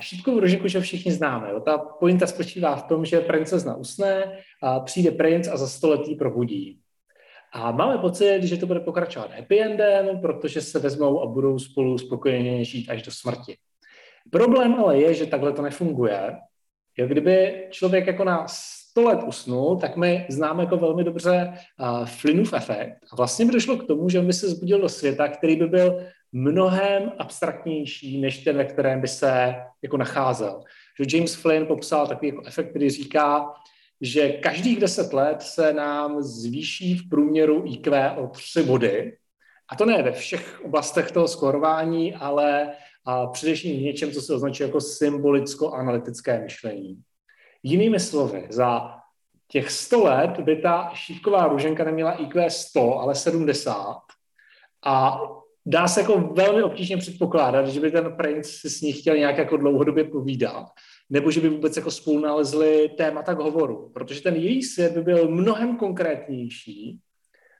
Šípkovou 0.00 0.40
ruženku, 0.40 0.68
že 0.68 0.80
všichni 0.80 1.12
známe. 1.12 1.50
Jo. 1.50 1.60
Ta 1.60 1.78
pointa 1.78 2.26
spočívá 2.26 2.76
v 2.76 2.82
tom, 2.82 3.04
že 3.04 3.20
princezna 3.20 3.76
usne, 3.76 4.38
a 4.62 4.80
přijde 4.80 5.10
princ 5.10 5.48
a 5.48 5.56
za 5.56 5.68
století 5.68 6.14
probudí. 6.14 6.80
A 7.52 7.72
máme 7.72 7.98
pocit, 7.98 8.42
že 8.42 8.56
to 8.56 8.66
bude 8.66 8.80
pokračovat 8.80 9.32
happy 9.32 9.60
endem, 9.60 10.20
protože 10.20 10.60
se 10.60 10.78
vezmou 10.78 11.22
a 11.22 11.26
budou 11.26 11.58
spolu 11.58 11.98
spokojeně 11.98 12.64
žít 12.64 12.90
až 12.90 13.02
do 13.02 13.10
smrti. 13.10 13.56
Problém 14.30 14.74
ale 14.74 15.00
je, 15.00 15.14
že 15.14 15.26
takhle 15.26 15.52
to 15.52 15.62
nefunguje 15.62 16.36
Jo, 16.98 17.06
kdyby 17.06 17.66
člověk 17.70 18.06
jako 18.06 18.24
na 18.24 18.46
100 18.48 19.02
let 19.02 19.20
usnul, 19.26 19.76
tak 19.76 19.96
my 19.96 20.26
známe 20.28 20.62
jako 20.62 20.76
velmi 20.76 21.04
dobře 21.04 21.52
uh, 21.80 22.06
Flynnův 22.06 22.52
efekt. 22.52 22.96
A 23.12 23.16
vlastně 23.16 23.46
by 23.46 23.52
došlo 23.52 23.76
k 23.76 23.86
tomu, 23.86 24.08
že 24.08 24.18
on 24.18 24.26
by 24.26 24.32
se 24.32 24.48
zbudil 24.48 24.80
do 24.80 24.88
světa, 24.88 25.28
který 25.28 25.56
by 25.56 25.66
byl 25.66 26.00
mnohem 26.32 27.12
abstraktnější, 27.18 28.20
než 28.20 28.38
ten, 28.38 28.56
ve 28.56 28.64
kterém 28.64 29.00
by 29.00 29.08
se 29.08 29.54
jako 29.82 29.96
nacházel. 29.96 30.62
Že 31.00 31.16
James 31.16 31.34
Flynn 31.34 31.66
popsal 31.66 32.06
takový 32.06 32.28
jako 32.28 32.42
efekt, 32.46 32.70
který 32.70 32.90
říká, 32.90 33.52
že 34.00 34.28
každých 34.28 34.80
deset 34.80 35.12
let 35.12 35.42
se 35.42 35.72
nám 35.72 36.22
zvýší 36.22 36.94
v 36.94 37.08
průměru 37.08 37.62
IQ 37.66 38.16
o 38.16 38.26
tři 38.26 38.62
body. 38.62 39.16
A 39.68 39.76
to 39.76 39.86
ne 39.86 40.02
ve 40.02 40.12
všech 40.12 40.60
oblastech 40.64 41.12
toho 41.12 41.28
skorování, 41.28 42.14
ale 42.14 42.72
a 43.08 43.26
především 43.26 43.82
něčem, 43.82 44.12
co 44.12 44.22
se 44.22 44.34
označuje 44.34 44.66
jako 44.66 44.80
symbolicko-analytické 44.80 46.42
myšlení. 46.42 47.00
Jinými 47.62 48.00
slovy, 48.00 48.46
za 48.50 48.94
těch 49.48 49.70
100 49.70 50.04
let 50.04 50.40
by 50.40 50.56
ta 50.56 50.90
šípková 50.94 51.48
růženka 51.48 51.84
neměla 51.84 52.12
IQ 52.12 52.50
100, 52.50 52.98
ale 52.98 53.14
70 53.14 53.96
a 54.84 55.20
dá 55.66 55.88
se 55.88 56.00
jako 56.00 56.20
velmi 56.20 56.62
obtížně 56.62 56.96
předpokládat, 56.96 57.66
že 57.66 57.80
by 57.80 57.90
ten 57.90 58.16
princ 58.16 58.46
si 58.46 58.70
s 58.70 58.80
ní 58.80 58.92
chtěl 58.92 59.16
nějak 59.16 59.38
jako 59.38 59.56
dlouhodobě 59.56 60.04
povídat, 60.04 60.66
nebo 61.10 61.30
že 61.30 61.40
by 61.40 61.48
vůbec 61.48 61.76
jako 61.76 61.90
spolu 61.90 62.20
nalezli 62.20 62.88
témata 62.88 63.34
k 63.34 63.38
hovoru, 63.38 63.90
protože 63.94 64.22
ten 64.22 64.36
její 64.36 64.62
svět 64.62 64.92
by 64.92 65.02
byl 65.02 65.28
mnohem 65.28 65.76
konkrétnější, 65.76 66.98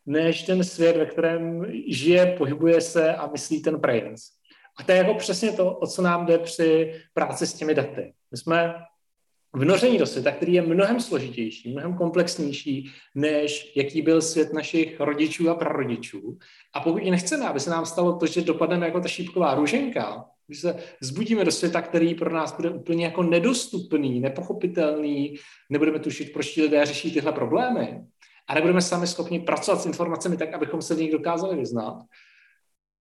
než 0.07 0.43
ten 0.43 0.64
svět, 0.64 0.97
ve 0.97 1.07
kterém 1.07 1.67
žije, 1.87 2.35
pohybuje 2.38 2.81
se 2.81 3.14
a 3.14 3.26
myslí 3.26 3.62
ten 3.62 3.81
princ. 3.81 4.38
A 4.78 4.82
to 4.82 4.92
je 4.92 4.99
jako 4.99 5.14
přesně 5.14 5.52
to, 5.52 5.73
o 5.73 5.87
co 5.87 6.02
nám 6.02 6.26
jde 6.26 6.38
při 6.38 6.94
práci 7.14 7.47
s 7.47 7.54
těmi 7.54 7.75
daty. 7.75 8.12
My 8.30 8.38
jsme 8.38 8.75
vnoření 9.52 9.99
do 9.99 10.06
světa, 10.06 10.32
který 10.32 10.52
je 10.52 10.62
mnohem 10.62 11.00
složitější, 11.00 11.73
mnohem 11.73 11.94
komplexnější, 11.94 12.90
než 13.14 13.73
jaký 13.76 14.02
byl 14.02 14.23
svět 14.23 14.52
našich 14.52 15.00
rodičů 15.00 15.50
a 15.50 15.54
prarodičů. 15.54 16.38
A 16.75 16.80
pokud 16.80 17.02
nechceme, 17.02 17.49
aby 17.49 17.61
se 17.61 17.70
nám 17.70 17.87
stalo 17.87 18.16
to, 18.16 18.26
že 18.26 18.40
dopadneme 18.40 18.87
jako 18.87 19.00
ta 19.00 19.08
šípková 19.08 19.54
růženka, 19.54 20.25
že 20.49 20.61
se 20.61 20.76
zbudíme 21.00 21.44
do 21.44 21.52
světa, 21.52 21.82
který 21.82 22.14
pro 22.14 22.35
nás 22.35 22.56
bude 22.56 22.70
úplně 22.70 23.04
jako 23.04 23.23
nedostupný, 23.23 24.20
nepochopitelný, 24.20 25.37
nebudeme 25.70 25.99
tušit, 25.99 26.32
proč 26.32 26.50
ti 26.50 26.62
lidé 26.62 26.87
řeší 26.87 27.12
tyhle 27.12 27.32
problémy, 27.32 28.00
a 28.49 28.54
nebudeme 28.54 28.82
sami 28.82 29.06
schopni 29.06 29.40
pracovat 29.40 29.80
s 29.80 29.87
informacemi 29.87 30.37
tak, 30.37 30.54
abychom 30.54 30.82
se 30.82 30.94
v 30.94 30.99
nich 30.99 31.12
dokázali 31.12 31.56
vyznat, 31.56 32.02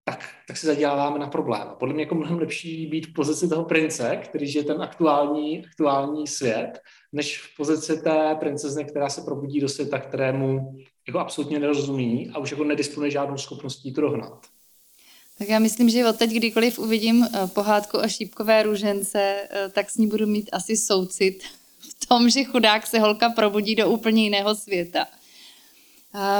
tak, 0.07 0.29
tak 0.47 0.57
se 0.57 0.67
zaděláváme 0.67 1.19
na 1.19 1.27
problém. 1.27 1.67
Podle 1.79 1.93
mě 1.93 2.03
jako 2.03 2.15
mnohem 2.15 2.39
lepší 2.39 2.87
být 2.87 3.07
v 3.07 3.13
pozici 3.13 3.47
toho 3.47 3.63
prince, 3.63 4.19
který 4.23 4.47
žije 4.47 4.63
ten 4.63 4.81
aktuální, 4.81 5.65
aktuální 5.65 6.27
svět, 6.27 6.79
než 7.13 7.41
v 7.41 7.57
pozici 7.57 8.01
té 8.01 8.35
princezny, 8.39 8.85
která 8.85 9.09
se 9.09 9.21
probudí 9.21 9.59
do 9.59 9.69
světa, 9.69 9.99
kterému 9.99 10.75
jako 11.07 11.19
absolutně 11.19 11.59
nerozumí 11.59 12.29
a 12.33 12.39
už 12.39 12.51
jako 12.51 12.63
nedisponuje 12.63 13.11
žádnou 13.11 13.37
schopností 13.37 13.93
to 13.93 14.01
dohnat. 14.01 14.45
Tak 15.37 15.49
já 15.49 15.59
myslím, 15.59 15.89
že 15.89 16.09
od 16.09 16.17
teď, 16.17 16.31
kdykoliv 16.31 16.79
uvidím 16.79 17.23
eh, 17.23 17.47
pohádku 17.47 17.97
o 17.97 18.07
šípkové 18.07 18.63
růžence, 18.63 19.19
eh, 19.49 19.69
tak 19.69 19.89
s 19.89 19.97
ní 19.97 20.07
budu 20.07 20.27
mít 20.27 20.49
asi 20.53 20.77
soucit 20.77 21.43
v 21.79 22.05
tom, 22.05 22.29
že 22.29 22.43
chudák 22.43 22.87
se 22.87 22.99
holka 22.99 23.29
probudí 23.29 23.75
do 23.75 23.89
úplně 23.89 24.23
jiného 24.23 24.55
světa. 24.55 25.05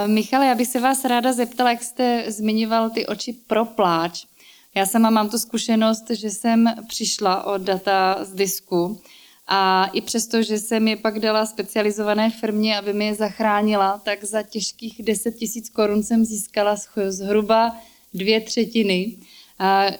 Michale, 0.06 0.46
já 0.46 0.54
bych 0.54 0.68
se 0.68 0.80
vás 0.80 1.04
ráda 1.04 1.32
zeptala, 1.32 1.70
jak 1.70 1.82
jste 1.82 2.24
zmiňoval 2.28 2.90
ty 2.90 3.06
oči 3.06 3.32
pro 3.32 3.64
pláč. 3.64 4.26
Já 4.74 4.86
sama 4.86 5.10
mám 5.10 5.30
tu 5.30 5.38
zkušenost, 5.38 6.10
že 6.10 6.30
jsem 6.30 6.74
přišla 6.88 7.44
o 7.44 7.58
data 7.58 8.24
z 8.24 8.32
disku 8.32 9.02
a 9.46 9.90
i 9.92 10.00
přesto, 10.00 10.42
že 10.42 10.58
jsem 10.58 10.88
je 10.88 10.96
pak 10.96 11.18
dala 11.20 11.46
specializované 11.46 12.30
firmě, 12.30 12.78
aby 12.78 12.92
mi 12.92 13.06
je 13.06 13.14
zachránila, 13.14 14.00
tak 14.04 14.24
za 14.24 14.42
těžkých 14.42 15.02
10 15.02 15.32
tisíc 15.32 15.68
korun 15.68 16.02
jsem 16.02 16.24
získala 16.24 16.76
zhruba 17.08 17.76
dvě 18.14 18.40
třetiny. 18.40 19.16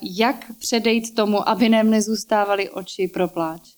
Jak 0.02 0.44
předejít 0.58 1.14
tomu, 1.14 1.48
aby 1.48 1.68
nám 1.68 1.90
nezůstávaly 1.90 2.70
oči 2.70 3.08
pro 3.08 3.28
pláč? 3.28 3.77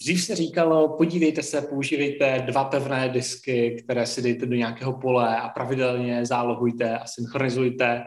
Dřív 0.00 0.24
se 0.24 0.36
říkalo, 0.36 0.96
podívejte 0.96 1.42
se, 1.42 1.60
používejte 1.62 2.42
dva 2.46 2.64
pevné 2.64 3.08
disky, 3.08 3.82
které 3.84 4.06
si 4.06 4.22
dejte 4.22 4.46
do 4.46 4.56
nějakého 4.56 4.92
pole 4.92 5.36
a 5.36 5.48
pravidelně 5.48 6.26
zálohujte 6.26 6.98
a 6.98 7.06
synchronizujte. 7.06 8.04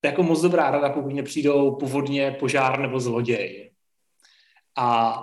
To 0.00 0.06
je 0.06 0.10
jako 0.10 0.22
moc 0.22 0.42
dobrá 0.42 0.70
rada, 0.70 0.88
pokud 0.88 1.12
mě 1.12 1.22
přijdou 1.22 1.76
původně 1.76 2.30
požár 2.30 2.80
nebo 2.80 3.00
zloděj. 3.00 3.70
A 4.76 5.18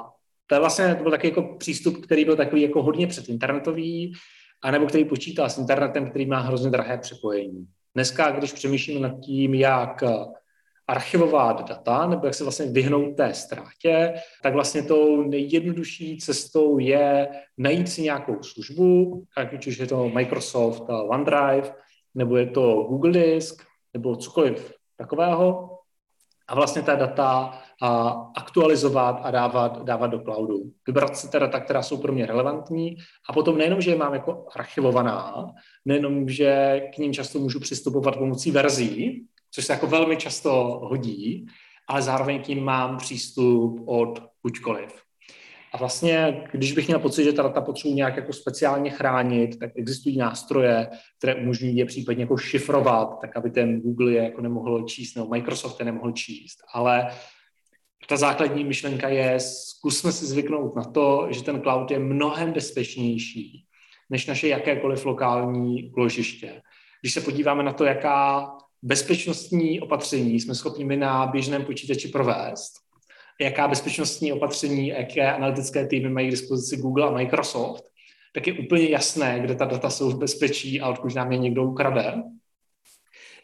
to 0.48 0.56
je 0.56 0.60
vlastně 0.60 0.96
to 0.96 1.04
byl 1.04 1.12
taky 1.12 1.28
jako 1.28 1.56
přístup, 1.58 2.06
který 2.06 2.26
byl 2.26 2.36
takový 2.36 2.62
jako 2.62 2.84
hodně 2.84 3.08
předinternetový, 3.08 4.14
anebo 4.64 4.86
který 4.86 5.06
počítal 5.06 5.50
s 5.50 5.58
internetem, 5.58 6.10
který 6.10 6.26
má 6.26 6.40
hrozně 6.40 6.70
drahé 6.70 6.98
přepojení. 6.98 7.68
Dneska, 7.96 8.32
když 8.32 8.54
přemýšlíme 8.54 9.00
nad 9.00 9.20
tím, 9.20 9.54
jak 9.54 10.04
archivovat 10.92 11.70
data, 11.70 12.08
nebo 12.08 12.26
jak 12.26 12.36
se 12.36 12.44
vlastně 12.44 12.66
vyhnout 12.66 13.16
té 13.18 13.34
ztrátě, 13.34 14.14
tak 14.44 14.54
vlastně 14.54 14.84
tou 14.84 15.24
nejjednodušší 15.24 16.18
cestou 16.18 16.78
je 16.78 17.28
najít 17.58 17.90
si 17.90 18.02
nějakou 18.02 18.44
službu, 18.44 19.24
ať 19.38 19.68
už 19.68 19.78
je 19.78 19.88
to 19.88 20.10
Microsoft 20.10 20.84
OneDrive, 20.90 21.74
nebo 22.16 22.38
je 22.38 22.46
to 22.46 22.84
Google 22.90 23.12
Disk, 23.12 23.64
nebo 23.94 24.16
cokoliv 24.16 24.74
takového, 24.98 25.78
a 26.48 26.56
vlastně 26.56 26.82
ta 26.82 26.96
data 26.96 27.62
a 27.82 28.10
aktualizovat 28.38 29.20
a 29.24 29.32
dávat, 29.32 29.84
dávat 29.84 30.08
do 30.08 30.20
cloudu. 30.20 30.56
Vybrat 30.88 31.18
si 31.18 31.32
ta 31.32 31.40
data, 31.40 31.60
která 31.60 31.84
jsou 31.84 31.98
pro 31.98 32.14
mě 32.14 32.26
relevantní 32.26 32.98
a 33.30 33.34
potom 33.34 33.58
nejenom, 33.58 33.82
že 33.82 33.92
je 33.92 33.98
mám 33.98 34.14
jako 34.14 34.46
archivovaná, 34.56 35.48
nejenom, 35.86 36.30
že 36.30 36.82
k 36.96 36.98
ním 36.98 37.14
často 37.14 37.40
můžu 37.40 37.60
přistupovat 37.60 38.18
pomocí 38.18 38.52
verzí, 38.52 39.28
což 39.52 39.66
se 39.66 39.74
jako 39.74 39.88
velmi 39.88 40.18
často 40.18 40.52
hodí, 40.84 41.46
ale 41.88 42.02
zároveň 42.02 42.44
k 42.44 42.48
ním 42.48 42.64
mám 42.64 42.98
přístup 42.98 43.84
od 43.86 44.24
kuďkoliv. 44.42 45.02
A 45.74 45.78
vlastně, 45.78 46.44
když 46.52 46.72
bych 46.72 46.88
měl 46.88 47.00
pocit, 47.00 47.24
že 47.24 47.34
ta 47.34 47.44
data 47.44 47.62
potřebuji 47.62 47.96
nějak 47.96 48.16
jako 48.16 48.34
speciálně 48.34 48.90
chránit, 48.90 49.60
tak 49.60 49.72
existují 49.76 50.18
nástroje, 50.18 50.88
které 51.18 51.36
umožňují 51.36 51.78
je 51.78 51.86
případně 51.86 52.24
jako 52.24 52.38
šifrovat, 52.38 53.20
tak 53.22 53.38
aby 53.38 53.52
ten 53.52 53.82
Google 53.82 54.12
je 54.12 54.24
jako 54.24 54.42
nemohl 54.42 54.84
číst, 54.84 55.16
nebo 55.16 55.28
Microsoft 55.28 55.80
je 55.80 55.86
nemohl 55.86 56.12
číst. 56.12 56.58
Ale 56.74 57.08
ta 58.08 58.18
základní 58.18 58.64
myšlenka 58.64 59.10
je, 59.10 59.40
zkusme 59.40 60.12
si 60.12 60.26
zvyknout 60.26 60.76
na 60.76 60.84
to, 60.84 61.28
že 61.30 61.44
ten 61.44 61.62
cloud 61.62 61.92
je 61.92 62.00
mnohem 62.00 62.52
bezpečnější 62.52 63.66
než 64.10 64.26
naše 64.26 64.48
jakékoliv 64.48 65.06
lokální 65.06 65.92
úložiště. 65.98 66.62
Když 67.02 67.14
se 67.14 67.22
podíváme 67.22 67.64
na 67.64 67.74
to, 67.74 67.86
jaká 67.86 68.48
bezpečnostní 68.84 69.82
opatření 69.82 70.40
jsme 70.40 70.56
schopni 70.56 70.86
my 70.86 70.98
na 70.98 71.26
běžném 71.26 71.66
počítači 71.66 72.08
provést, 72.08 72.74
jaká 73.42 73.68
bezpečnostní 73.68 74.34
opatření, 74.34 74.88
jaké 74.88 75.34
analytické 75.34 75.88
týmy 75.88 76.10
mají 76.10 76.28
k 76.28 76.32
dispozici 76.32 76.78
Google 76.78 77.08
a 77.08 77.12
Microsoft, 77.12 77.84
tak 78.34 78.48
je 78.48 78.54
úplně 78.54 78.90
jasné, 78.90 79.40
kde 79.40 79.56
ta 79.56 79.66
data 79.66 79.90
jsou 79.90 80.10
v 80.10 80.18
bezpečí 80.18 80.82
a 80.82 80.90
odkud 80.90 81.16
nám 81.16 81.32
je 81.32 81.38
někdo 81.38 81.64
ukrade. 81.64 82.14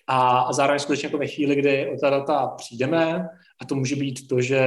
A 0.07 0.47
zároveň 0.53 0.79
skutečně 0.79 1.07
jako 1.07 1.17
ve 1.17 1.27
chvíli, 1.27 1.55
kdy 1.55 1.89
o 1.89 1.97
ta 1.97 2.09
data 2.09 2.47
přijdeme, 2.47 3.27
a 3.61 3.65
to 3.65 3.75
může 3.75 3.95
být 3.95 4.27
to, 4.27 4.41
že 4.41 4.61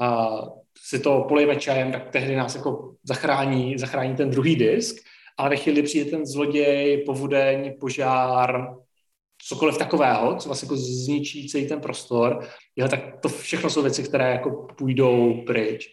a, 0.00 0.38
si 0.78 0.98
to 0.98 1.24
polejeme 1.28 1.56
čajem, 1.56 1.92
tak 1.92 2.10
tehdy 2.10 2.36
nás 2.36 2.54
jako 2.54 2.94
zachrání, 3.04 3.78
zachrání 3.78 4.16
ten 4.16 4.30
druhý 4.30 4.56
disk, 4.56 4.96
ale 5.38 5.50
ve 5.50 5.56
chvíli 5.56 5.82
přijde 5.82 6.10
ten 6.10 6.26
zloděj, 6.26 7.02
povodeň, 7.06 7.74
požár, 7.80 8.76
cokoliv 9.48 9.78
takového, 9.78 10.36
co 10.36 10.48
vlastně 10.48 10.66
jako 10.66 10.76
zničí 10.76 11.48
celý 11.48 11.68
ten 11.68 11.80
prostor, 11.80 12.48
jo, 12.76 12.88
tak 12.88 13.00
to 13.22 13.28
všechno 13.28 13.70
jsou 13.70 13.82
věci, 13.82 14.02
které 14.02 14.30
jako 14.30 14.66
půjdou 14.78 15.42
pryč. 15.46 15.86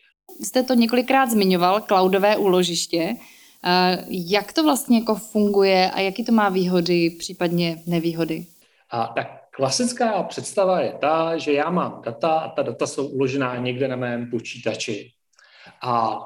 Jste 0.43 0.63
to 0.63 0.73
několikrát 0.73 1.31
zmiňoval, 1.31 1.81
cloudové 1.81 2.37
úložiště. 2.37 3.15
Jak 4.09 4.53
to 4.53 4.63
vlastně 4.63 4.99
jako 4.99 5.15
funguje 5.15 5.91
a 5.91 5.99
jaký 5.99 6.25
to 6.25 6.31
má 6.31 6.49
výhody, 6.49 7.09
případně 7.09 7.83
nevýhody? 7.87 8.45
A 8.91 9.07
tak 9.07 9.27
klasická 9.51 10.23
představa 10.23 10.81
je 10.81 10.93
ta, 11.01 11.37
že 11.37 11.53
já 11.53 11.69
mám 11.69 12.01
data 12.05 12.29
a 12.29 12.49
ta 12.49 12.61
data 12.61 12.87
jsou 12.87 13.07
uložená 13.07 13.57
někde 13.57 13.87
na 13.87 13.95
mém 13.95 14.29
počítači. 14.29 15.11
A 15.81 16.19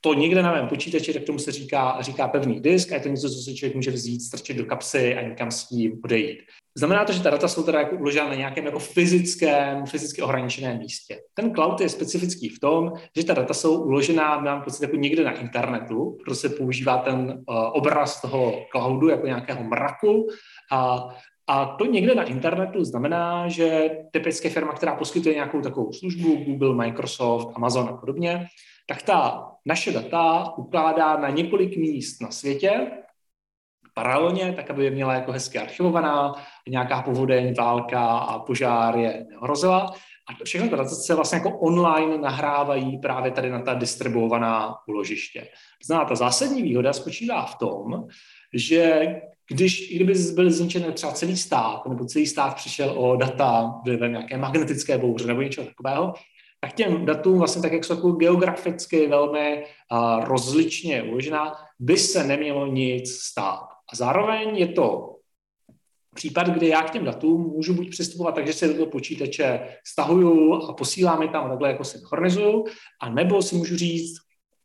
to 0.00 0.14
někde 0.14 0.42
na 0.42 0.52
mém 0.52 0.68
počítači, 0.68 1.12
tak 1.12 1.22
tomu 1.22 1.38
se 1.38 1.52
říká, 1.52 1.96
říká 2.00 2.28
pevný 2.28 2.60
disk 2.60 2.92
a 2.92 2.94
je 2.94 3.00
to 3.00 3.08
něco, 3.08 3.28
co 3.28 3.34
si 3.34 3.54
člověk 3.54 3.74
může 3.74 3.90
vzít, 3.90 4.20
strčit 4.20 4.56
do 4.56 4.64
kapsy 4.64 5.16
a 5.16 5.22
někam 5.22 5.50
s 5.50 5.68
tím 5.68 6.00
odejít. 6.04 6.38
Znamená 6.78 7.04
to, 7.04 7.12
že 7.12 7.22
ta 7.22 7.30
data 7.30 7.48
jsou 7.48 7.62
teda 7.62 7.78
jako 7.78 7.96
uložena 7.96 8.28
na 8.28 8.34
nějakém 8.34 8.64
jako 8.64 8.78
fyzickém, 8.78 9.86
fyzicky 9.86 10.22
ohraničeném 10.22 10.78
místě. 10.78 11.20
Ten 11.34 11.54
cloud 11.54 11.80
je 11.80 11.88
specifický 11.88 12.48
v 12.48 12.60
tom, 12.60 12.92
že 13.16 13.24
ta 13.24 13.34
data 13.34 13.54
jsou 13.54 13.82
uložená, 13.82 14.40
mám 14.40 14.62
pocit, 14.62 14.82
jako 14.82 14.96
někde 14.96 15.24
na 15.24 15.32
internetu, 15.32 16.16
protože 16.24 16.36
se 16.36 16.48
používá 16.48 16.98
ten 16.98 17.44
uh, 17.48 17.56
obraz 17.72 18.20
toho 18.20 18.66
cloudu 18.72 19.08
jako 19.08 19.26
nějakého 19.26 19.64
mraku 19.64 20.26
a 20.72 21.08
a 21.52 21.64
to 21.66 21.84
někde 21.84 22.14
na 22.14 22.22
internetu 22.22 22.84
znamená, 22.84 23.48
že 23.48 23.90
typické 24.10 24.50
firma, 24.50 24.72
která 24.72 24.94
poskytuje 24.94 25.34
nějakou 25.34 25.60
takovou 25.60 25.92
službu, 25.92 26.36
Google, 26.36 26.74
Microsoft, 26.74 27.48
Amazon 27.56 27.88
a 27.88 27.92
podobně, 27.92 28.46
tak 28.90 29.02
ta 29.02 29.50
naše 29.66 29.92
data 29.92 30.54
ukládá 30.56 31.16
na 31.16 31.30
několik 31.30 31.76
míst 31.76 32.22
na 32.22 32.30
světě, 32.30 32.90
paralelně, 33.94 34.52
tak 34.52 34.70
aby 34.70 34.84
je 34.84 34.90
měla 34.90 35.14
jako 35.14 35.32
hezky 35.32 35.58
archivovaná, 35.58 36.34
nějaká 36.68 37.02
povodeň, 37.02 37.54
válka 37.54 38.18
a 38.18 38.38
požár 38.38 38.96
je 38.96 39.26
nehrozila. 39.30 39.94
A 40.28 40.44
všechno 40.44 40.68
ta 40.68 40.76
data 40.76 40.88
se 40.88 41.14
vlastně 41.14 41.36
jako 41.36 41.58
online 41.58 42.18
nahrávají 42.18 42.98
právě 42.98 43.30
tady 43.30 43.50
na 43.50 43.62
ta 43.62 43.74
distribuovaná 43.74 44.74
úložiště. 44.88 45.48
Znamená, 45.86 46.08
ta 46.08 46.14
zásadní 46.14 46.62
výhoda 46.62 46.92
spočívá 46.92 47.46
v 47.46 47.58
tom, 47.58 48.06
že 48.54 49.06
když, 49.50 49.94
kdyby 49.94 50.14
byl 50.34 50.50
zničen 50.50 50.92
třeba 50.92 51.12
celý 51.12 51.36
stát, 51.36 51.86
nebo 51.86 52.04
celý 52.04 52.26
stát 52.26 52.54
přišel 52.54 52.94
o 52.96 53.16
data 53.16 53.74
ve 53.98 54.08
nějaké 54.08 54.38
magnetické 54.38 54.98
bouře 54.98 55.26
nebo 55.26 55.42
něčeho 55.42 55.66
takového, 55.66 56.14
tak 56.60 56.72
těm 56.72 57.06
datům 57.06 57.38
vlastně 57.38 57.62
tak, 57.62 57.72
jak 57.72 57.84
jsou 57.84 57.94
jako 57.94 58.12
geograficky 58.12 59.06
velmi 59.06 59.64
uh, 59.92 60.24
rozličně 60.24 61.02
uložená, 61.02 61.54
by 61.78 61.96
se 61.96 62.24
nemělo 62.24 62.66
nic 62.66 63.10
stát. 63.10 63.68
A 63.92 63.96
zároveň 63.96 64.56
je 64.56 64.68
to 64.68 65.16
případ, 66.14 66.46
kdy 66.46 66.68
já 66.68 66.82
k 66.82 66.90
těm 66.90 67.04
datům 67.04 67.40
můžu 67.40 67.74
buď 67.74 67.90
přistupovat 67.90 68.34
tak, 68.34 68.46
že 68.46 68.52
si 68.52 68.68
do 68.68 68.74
toho 68.74 68.86
počítače 68.86 69.76
stahuju 69.86 70.54
a 70.54 70.72
posílám 70.72 71.22
je 71.22 71.28
tam 71.28 71.48
takhle 71.48 71.68
jako 71.68 71.84
synchronizuju, 71.84 72.64
a 73.00 73.08
nebo 73.08 73.42
si 73.42 73.56
můžu 73.56 73.76
říct, 73.76 74.16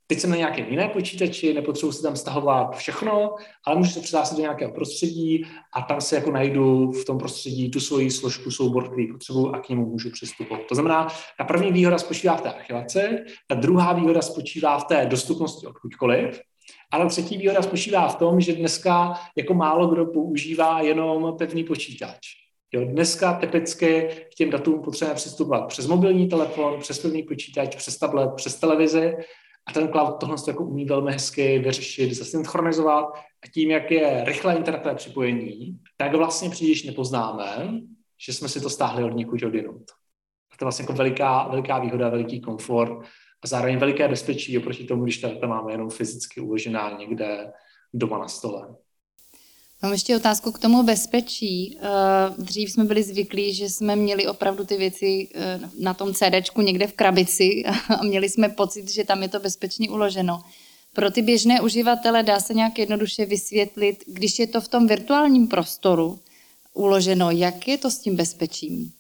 Teď 0.08 0.20
jsem 0.20 0.30
na 0.30 0.36
nějakém 0.36 0.66
jiné 0.70 0.90
počítači, 0.90 1.54
nepotřebuji 1.54 1.92
si 1.92 2.04
tam 2.04 2.16
stahovat 2.16 2.78
všechno, 2.78 3.36
ale 3.66 3.76
můžu 3.76 3.92
se 3.92 4.00
přihlásit 4.00 4.36
do 4.36 4.42
nějakého 4.42 4.72
prostředí 4.72 5.46
a 5.74 5.82
tam 5.82 6.02
se 6.02 6.16
jako 6.16 6.32
najdu 6.32 6.92
v 6.92 7.06
tom 7.06 7.18
prostředí 7.18 7.72
tu 7.72 7.80
svoji 7.80 8.12
složku, 8.12 8.52
soubor, 8.52 8.88
který 8.88 9.08
potřebuji 9.12 9.56
a 9.56 9.60
k 9.60 9.70
němu 9.70 9.86
můžu 9.86 10.12
přistupovat. 10.12 10.62
To 10.70 10.76
znamená, 10.76 11.08
ta 11.38 11.44
první 11.44 11.72
výhoda 11.72 11.98
spočívá 11.98 12.36
v 12.36 12.42
té 12.42 12.54
archivaci, 12.54 13.02
ta 13.48 13.56
druhá 13.56 13.94
výhoda 13.94 14.22
spočívá 14.22 14.80
v 14.80 14.84
té 14.84 15.06
dostupnosti 15.06 15.68
odkudkoliv, 15.68 16.42
ale 16.92 17.10
třetí 17.10 17.38
výhoda 17.38 17.62
spočívá 17.62 18.08
v 18.08 18.16
tom, 18.16 18.42
že 18.42 18.54
dneska 18.54 19.14
jako 19.38 19.54
málo 19.54 19.88
kdo 19.88 20.06
používá 20.06 20.82
jenom 20.82 21.38
pevný 21.38 21.64
počítač. 21.64 22.20
Jo, 22.74 22.86
dneska 22.86 23.34
typicky 23.34 24.10
k 24.32 24.36
těm 24.36 24.50
datům 24.50 24.82
potřebujeme 24.82 25.16
přistupovat 25.16 25.68
přes 25.68 25.88
mobilní 25.88 26.28
telefon, 26.28 26.80
přes 26.80 27.00
pevný 27.00 27.24
počítač, 27.24 27.76
přes 27.76 27.98
tablet, 27.98 28.30
přes 28.36 28.60
televizi 28.60 29.14
a 29.68 29.74
ten 29.74 29.88
cloud 29.92 30.20
tohle 30.20 30.36
jako 30.48 30.64
umí 30.66 30.86
velmi 30.86 31.12
hezky 31.12 31.60
vyřešit, 31.60 32.14
zasynchronizovat 32.14 33.06
a 33.16 33.48
tím, 33.54 33.72
jak 33.72 33.92
je 33.92 34.24
rychlé 34.26 34.56
internetové 34.56 34.96
připojení, 34.96 35.80
tak 35.98 36.16
vlastně 36.16 36.50
příliš 36.50 36.84
nepoznáme, 36.84 37.72
že 38.26 38.34
jsme 38.34 38.50
si 38.50 38.62
to 38.62 38.70
stáhli 38.70 39.04
od 39.04 39.16
někud 39.16 39.44
odinut. 39.44 39.92
A 40.54 40.58
to 40.58 40.64
je 40.64 40.66
vlastně 40.66 40.84
jako 40.84 40.94
veliká, 40.94 41.48
veliká 41.48 41.80
výhoda, 41.80 42.10
veliký 42.10 42.42
komfort 42.42 43.06
a 43.44 43.48
zároveň 43.48 43.78
veliké 43.78 44.08
bezpečí 44.08 44.58
oproti 44.58 44.84
tomu, 44.84 45.04
když 45.04 45.18
ta 45.18 45.28
data 45.28 45.48
máme 45.48 45.72
jenom 45.72 45.90
fyzicky 45.90 46.42
uložená 46.42 46.98
někde 47.00 47.52
doma 47.94 48.18
na 48.18 48.28
stole. 48.28 48.76
Mám 49.82 49.92
ještě 49.92 50.16
otázku 50.16 50.52
k 50.52 50.60
tomu 50.60 50.84
bezpečí. 50.84 51.78
Eh, 51.78 51.88
dřív 52.38 52.72
jsme 52.72 52.84
byli 52.84 53.04
zvyklí, 53.04 53.54
že 53.54 53.70
jsme 53.70 53.96
měli 53.96 54.28
opravdu 54.28 54.66
ty 54.66 54.78
věci 54.78 55.28
eh, 55.36 55.60
na 55.80 55.94
tom 55.94 56.14
CDčku 56.14 56.62
někde 56.62 56.88
v 56.88 56.94
krabici 56.94 57.64
a 58.00 58.04
měli 58.04 58.30
jsme 58.30 58.50
pocit, 58.50 58.92
že 58.92 59.04
tam 59.04 59.24
je 59.24 59.30
to 59.30 59.40
bezpečně 59.40 59.90
uloženo. 59.90 60.42
Pro 60.94 61.12
ty 61.12 61.22
běžné 61.22 61.62
uživatele 61.62 62.24
dá 62.24 62.40
se 62.40 62.54
nějak 62.54 62.80
jednoduše 62.80 63.26
vysvětlit, 63.26 64.04
když 64.08 64.40
je 64.40 64.48
to 64.48 64.62
v 64.62 64.68
tom 64.68 64.88
virtuálním 64.88 65.48
prostoru 65.48 66.20
uloženo, 66.74 67.32
jak 67.32 67.68
je 67.68 67.78
to 67.78 67.92
s 67.92 68.00
tím 68.00 68.16
bezpečím? 68.16 68.92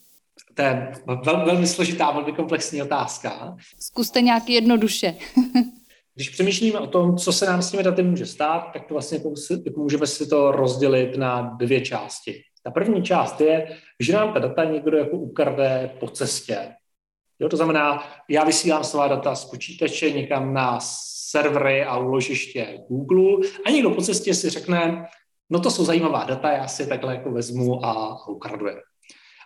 To 0.54 0.62
je 0.62 0.94
velmi, 1.24 1.46
velmi 1.46 1.68
složitá, 1.68 2.12
velmi 2.12 2.32
komplexní 2.32 2.82
otázka. 2.82 3.58
Zkuste 3.80 4.22
nějak 4.22 4.50
jednoduše. 4.50 5.16
Když 6.16 6.30
přemýšlíme 6.30 6.80
o 6.80 6.88
tom, 6.88 7.18
co 7.18 7.34
se 7.34 7.46
nám 7.46 7.62
s 7.62 7.72
těmi 7.72 7.84
daty 7.84 8.04
může 8.04 8.26
stát, 8.26 8.60
tak 8.74 8.86
to 8.86 8.94
vlastně 8.94 9.20
můžeme 9.78 10.08
si 10.08 10.28
to 10.28 10.52
rozdělit 10.52 11.18
na 11.18 11.42
dvě 11.42 11.82
části. 11.82 12.42
Ta 12.64 12.72
první 12.72 13.04
část 13.04 13.42
je, 13.42 13.78
že 14.00 14.14
nám 14.14 14.34
ta 14.34 14.40
data 14.40 14.64
někdo 14.64 14.98
jako 14.98 15.18
ukrade 15.18 15.96
po 16.00 16.08
cestě. 16.08 16.58
Jo, 17.40 17.50
to 17.50 17.58
znamená, 17.58 18.04
já 18.30 18.44
vysílám 18.44 18.84
svá 18.84 19.08
data 19.08 19.36
z 19.36 19.46
počítače 19.46 20.12
někam 20.12 20.54
na 20.54 20.80
servery 20.82 21.86
a 21.86 21.98
uložiště 21.98 22.78
Google 22.88 23.50
a 23.66 23.70
někdo 23.70 23.90
po 23.90 24.02
cestě 24.02 24.34
si 24.34 24.50
řekne, 24.50 25.06
no 25.50 25.60
to 25.60 25.72
jsou 25.72 25.86
zajímavá 25.86 26.24
data, 26.24 26.52
já 26.52 26.68
si 26.68 26.88
takhle 26.88 27.16
jako 27.16 27.32
vezmu 27.32 27.86
a 27.86 28.28
ukradu 28.28 28.68
je. 28.68 28.76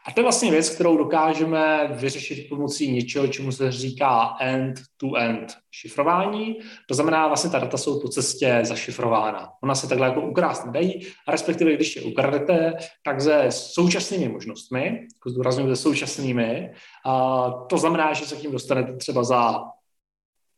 A 0.06 0.12
to 0.12 0.20
je 0.20 0.24
vlastně 0.24 0.52
věc, 0.52 0.70
kterou 0.70 0.98
dokážeme 0.98 1.90
vyřešit 1.94 2.50
pomocí 2.50 2.92
něčeho, 2.92 3.28
čemu 3.28 3.52
se 3.52 3.72
říká 3.72 4.36
end-to-end 4.40 5.58
šifrování. 5.72 6.56
To 6.88 6.94
znamená, 6.94 7.28
vlastně 7.28 7.50
ta 7.50 7.60
data 7.60 7.78
jsou 7.78 8.02
po 8.02 8.10
cestě 8.10 8.60
zašifrována. 8.64 9.50
Ona 9.64 9.76
se 9.76 9.88
takhle 9.88 10.08
jako 10.08 10.22
ukrást 10.22 10.66
nedají, 10.66 11.08
a 11.28 11.32
respektive 11.32 11.74
když 11.74 11.96
je 11.96 12.02
ukradete, 12.02 12.74
tak 13.04 13.22
se 13.22 13.46
současnými 13.50 14.30
možnostmi, 14.30 14.86
jako 15.16 15.30
zdůraznuju 15.30 15.76
se 15.76 15.82
současnými, 15.82 16.72
a 17.06 17.50
to 17.70 17.78
znamená, 17.78 18.14
že 18.14 18.26
se 18.26 18.36
k 18.36 18.40
tím 18.40 18.52
dostanete 18.52 18.98
třeba 18.98 19.24
za 19.24 19.64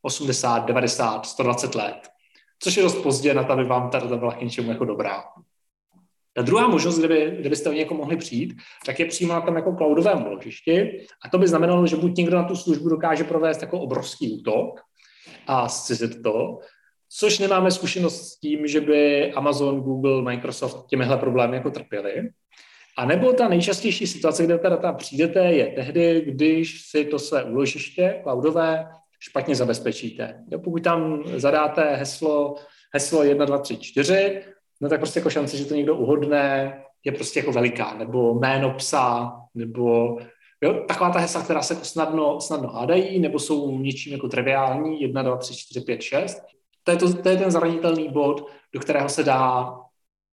80, 0.01 0.60
90, 0.60 1.25
120 1.25 1.75
let, 1.75 2.10
což 2.60 2.77
je 2.77 2.84
dost 2.84 2.95
pozdě 2.95 3.34
na 3.34 3.43
to, 3.43 3.54
aby 3.54 3.63
vám 3.63 3.89
ta 3.89 3.99
data 3.99 4.17
byla 4.17 4.34
k 4.34 4.41
něčemu 4.41 4.71
jako 4.71 4.86
dobrá. 4.86 5.23
Ta 6.34 6.41
druhá 6.41 6.67
možnost, 6.67 7.00
kdyby, 7.00 7.38
kdybyste 7.39 7.70
o 7.70 7.74
někoho 7.74 7.98
mohli 7.98 8.17
přijít, 8.17 8.54
tak 8.86 9.00
je 9.00 9.06
přímo 9.06 9.34
na 9.34 9.41
tom 9.41 9.56
jako 9.56 9.76
cloudovém 9.76 10.28
úložišti 10.28 11.06
a 11.26 11.30
to 11.30 11.38
by 11.38 11.48
znamenalo, 11.48 11.88
že 11.88 11.96
buď 11.96 12.17
někdo 12.17 12.38
na 12.38 12.44
tu 12.44 12.56
službu 12.56 12.89
dokáže 12.89 13.24
provést 13.24 13.62
jako 13.62 13.80
obrovský 13.80 14.32
útok 14.39 14.80
a 15.48 15.70
zcizit 15.70 16.24
to, 16.24 16.60
což 17.10 17.39
nemáme 17.39 17.72
zkušenost 17.72 18.28
s 18.28 18.39
tím, 18.39 18.67
že 18.67 18.82
by 18.82 19.32
Amazon, 19.34 19.82
Google, 19.82 20.22
Microsoft 20.22 20.86
těmihle 20.88 21.17
problémy 21.17 21.58
jako 21.58 21.72
trpěli. 21.72 22.30
A 22.98 23.06
nebo 23.06 23.34
ta 23.34 23.48
nejčastější 23.48 24.08
situace, 24.08 24.44
kde 24.44 24.58
ta 24.58 24.70
data 24.70 24.94
přijdete, 24.94 25.39
je 25.39 25.67
tehdy, 25.67 26.22
když 26.26 26.82
si 26.82 27.06
to 27.06 27.20
své 27.20 27.44
úložiště 27.44 28.20
cloudové 28.24 28.86
špatně 29.20 29.56
zabezpečíte. 29.56 30.44
Jo, 30.52 30.60
pokud 30.60 30.84
tam 30.84 31.24
zadáte 31.36 31.96
heslo, 31.96 32.56
heslo 32.94 33.24
1, 33.24 33.46
2, 33.46 33.58
3, 33.58 33.78
4, 33.78 34.44
no 34.82 34.89
tak 34.89 35.00
prostě 35.00 35.20
jako 35.20 35.30
šance, 35.30 35.58
že 35.58 35.65
to 35.65 35.76
někdo 35.76 35.96
uhodne, 35.96 36.78
je 37.04 37.12
prostě 37.12 37.39
jako 37.39 37.52
veliká. 37.52 37.94
Nebo 37.98 38.34
jméno 38.34 38.74
psa, 38.74 39.32
nebo 39.56 40.17
jo, 40.62 40.74
taková 40.88 41.10
ta 41.10 41.20
hesla, 41.20 41.44
která 41.44 41.62
se 41.62 41.74
jako 41.74 41.86
snadno, 41.86 42.41
snadno 42.41 42.70
hádají, 42.70 43.20
nebo 43.20 43.39
jsou 43.39 43.78
něčím 43.78 44.13
jako 44.13 44.28
triviální, 44.28 45.02
1, 45.02 45.24
2, 45.24 45.38
3, 45.38 45.56
4, 45.56 45.82
5, 45.82 46.02
6. 46.02 46.38
To 46.84 46.91
je, 46.91 46.98
to, 46.98 47.13
to 47.13 47.30
je 47.30 47.38
ten 47.38 47.52
zranitelný 47.52 48.10
bod, 48.10 48.50
do 48.74 48.80
kterého 48.80 49.10
se 49.10 49.24
dá, 49.24 49.74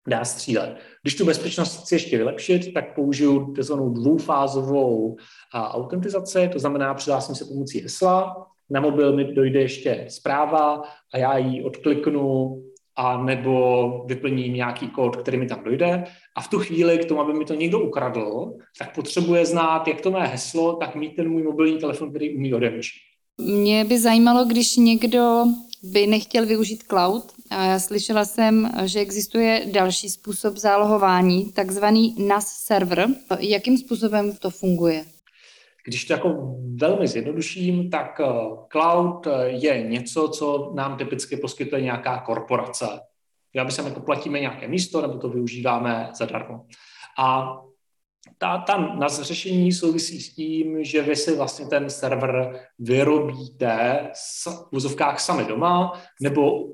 dá 0.09 0.25
střílet. 0.25 0.77
Když 1.03 1.15
tu 1.15 1.25
bezpečnost 1.25 1.81
chci 1.81 1.95
ještě 1.95 2.17
vylepšit, 2.17 2.75
tak 2.75 2.95
použiju 2.95 3.53
tzv. 3.53 3.75
dvoufázovou 3.75 5.17
a, 5.55 5.75
autentizaci, 5.75 6.49
to 6.53 6.59
znamená, 6.59 6.95
přihlásím 6.95 7.35
se 7.35 7.45
pomocí 7.45 7.81
hesla, 7.81 8.47
na 8.71 8.81
mobil 8.81 9.17
mi 9.17 9.25
dojde 9.25 9.61
ještě 9.61 10.07
zpráva 10.09 10.83
a 11.15 11.19
já 11.19 11.39
ji 11.39 11.65
odkliknu 11.65 12.57
a 13.03 13.23
nebo 13.25 14.05
vyplním 14.07 14.55
nějaký 14.55 14.89
kód, 14.89 15.17
který 15.17 15.39
mi 15.39 15.47
tam 15.47 15.65
dojde. 15.65 16.05
A 16.37 16.41
v 16.41 16.49
tu 16.49 16.59
chvíli, 16.59 16.99
k 16.99 17.05
tomu, 17.05 17.21
aby 17.21 17.33
mi 17.33 17.45
to 17.45 17.55
někdo 17.55 17.81
ukradl, 17.81 18.53
tak 18.79 18.95
potřebuje 18.95 19.47
znát 19.47 19.89
jak 19.89 20.01
to 20.01 20.11
mé 20.11 20.27
heslo, 20.27 20.77
tak 20.77 20.95
mít 20.95 21.17
ten 21.17 21.31
můj 21.31 21.43
mobilní 21.43 21.79
telefon, 21.79 22.11
který 22.11 22.37
umí 22.37 22.55
odemčit. 22.55 22.93
Mě 23.41 23.85
by 23.85 23.99
zajímalo, 23.99 24.45
když 24.45 24.77
někdo 24.77 25.45
by 25.83 26.07
nechtěl 26.07 26.47
využít 26.47 26.83
cloud. 26.83 27.25
A 27.51 27.65
já 27.65 27.79
slyšela 27.79 28.25
jsem, 28.25 28.73
že 28.85 29.01
existuje 29.01 29.67
další 29.73 30.11
způsob 30.11 30.57
zálohování, 30.57 31.53
takzvaný 31.53 32.15
NAS 32.19 32.47
server. 32.47 33.07
Jakým 33.39 33.79
způsobem 33.79 34.37
to 34.37 34.51
funguje? 34.51 35.05
Když 35.85 36.05
to 36.05 36.13
jako 36.13 36.57
velmi 36.77 37.09
zjednoduším, 37.09 37.91
tak 37.91 38.21
eh, 38.21 38.27
cloud 38.69 39.27
eh, 39.27 39.49
je 39.49 39.83
něco, 39.83 40.29
co 40.29 40.73
nám 40.75 40.97
typicky 40.97 41.37
poskytuje 41.37 41.83
nějaká 41.83 42.21
korporace. 42.21 42.87
Já 43.55 43.65
by 43.65 43.71
se 43.71 43.83
jako 43.83 44.01
platíme 44.01 44.41
nějaké 44.41 44.69
místo, 44.69 45.03
nebo 45.03 45.19
to 45.19 45.29
využíváme 45.29 46.11
zadarmo. 46.15 46.67
A 47.19 47.57
ta, 48.39 48.59
ta 48.59 48.77
NAS 48.77 49.21
řešení 49.21 49.73
souvisí 49.73 50.21
s 50.21 50.35
tím, 50.35 50.85
že 50.85 51.03
vy 51.03 51.17
si 51.17 51.37
vlastně 51.37 51.67
ten 51.67 51.91
server 51.91 52.61
vyrobíte 52.79 54.11
v 54.15 54.73
vozovkách 54.73 55.21
sami 55.21 55.45
doma, 55.45 55.93
nebo 56.21 56.69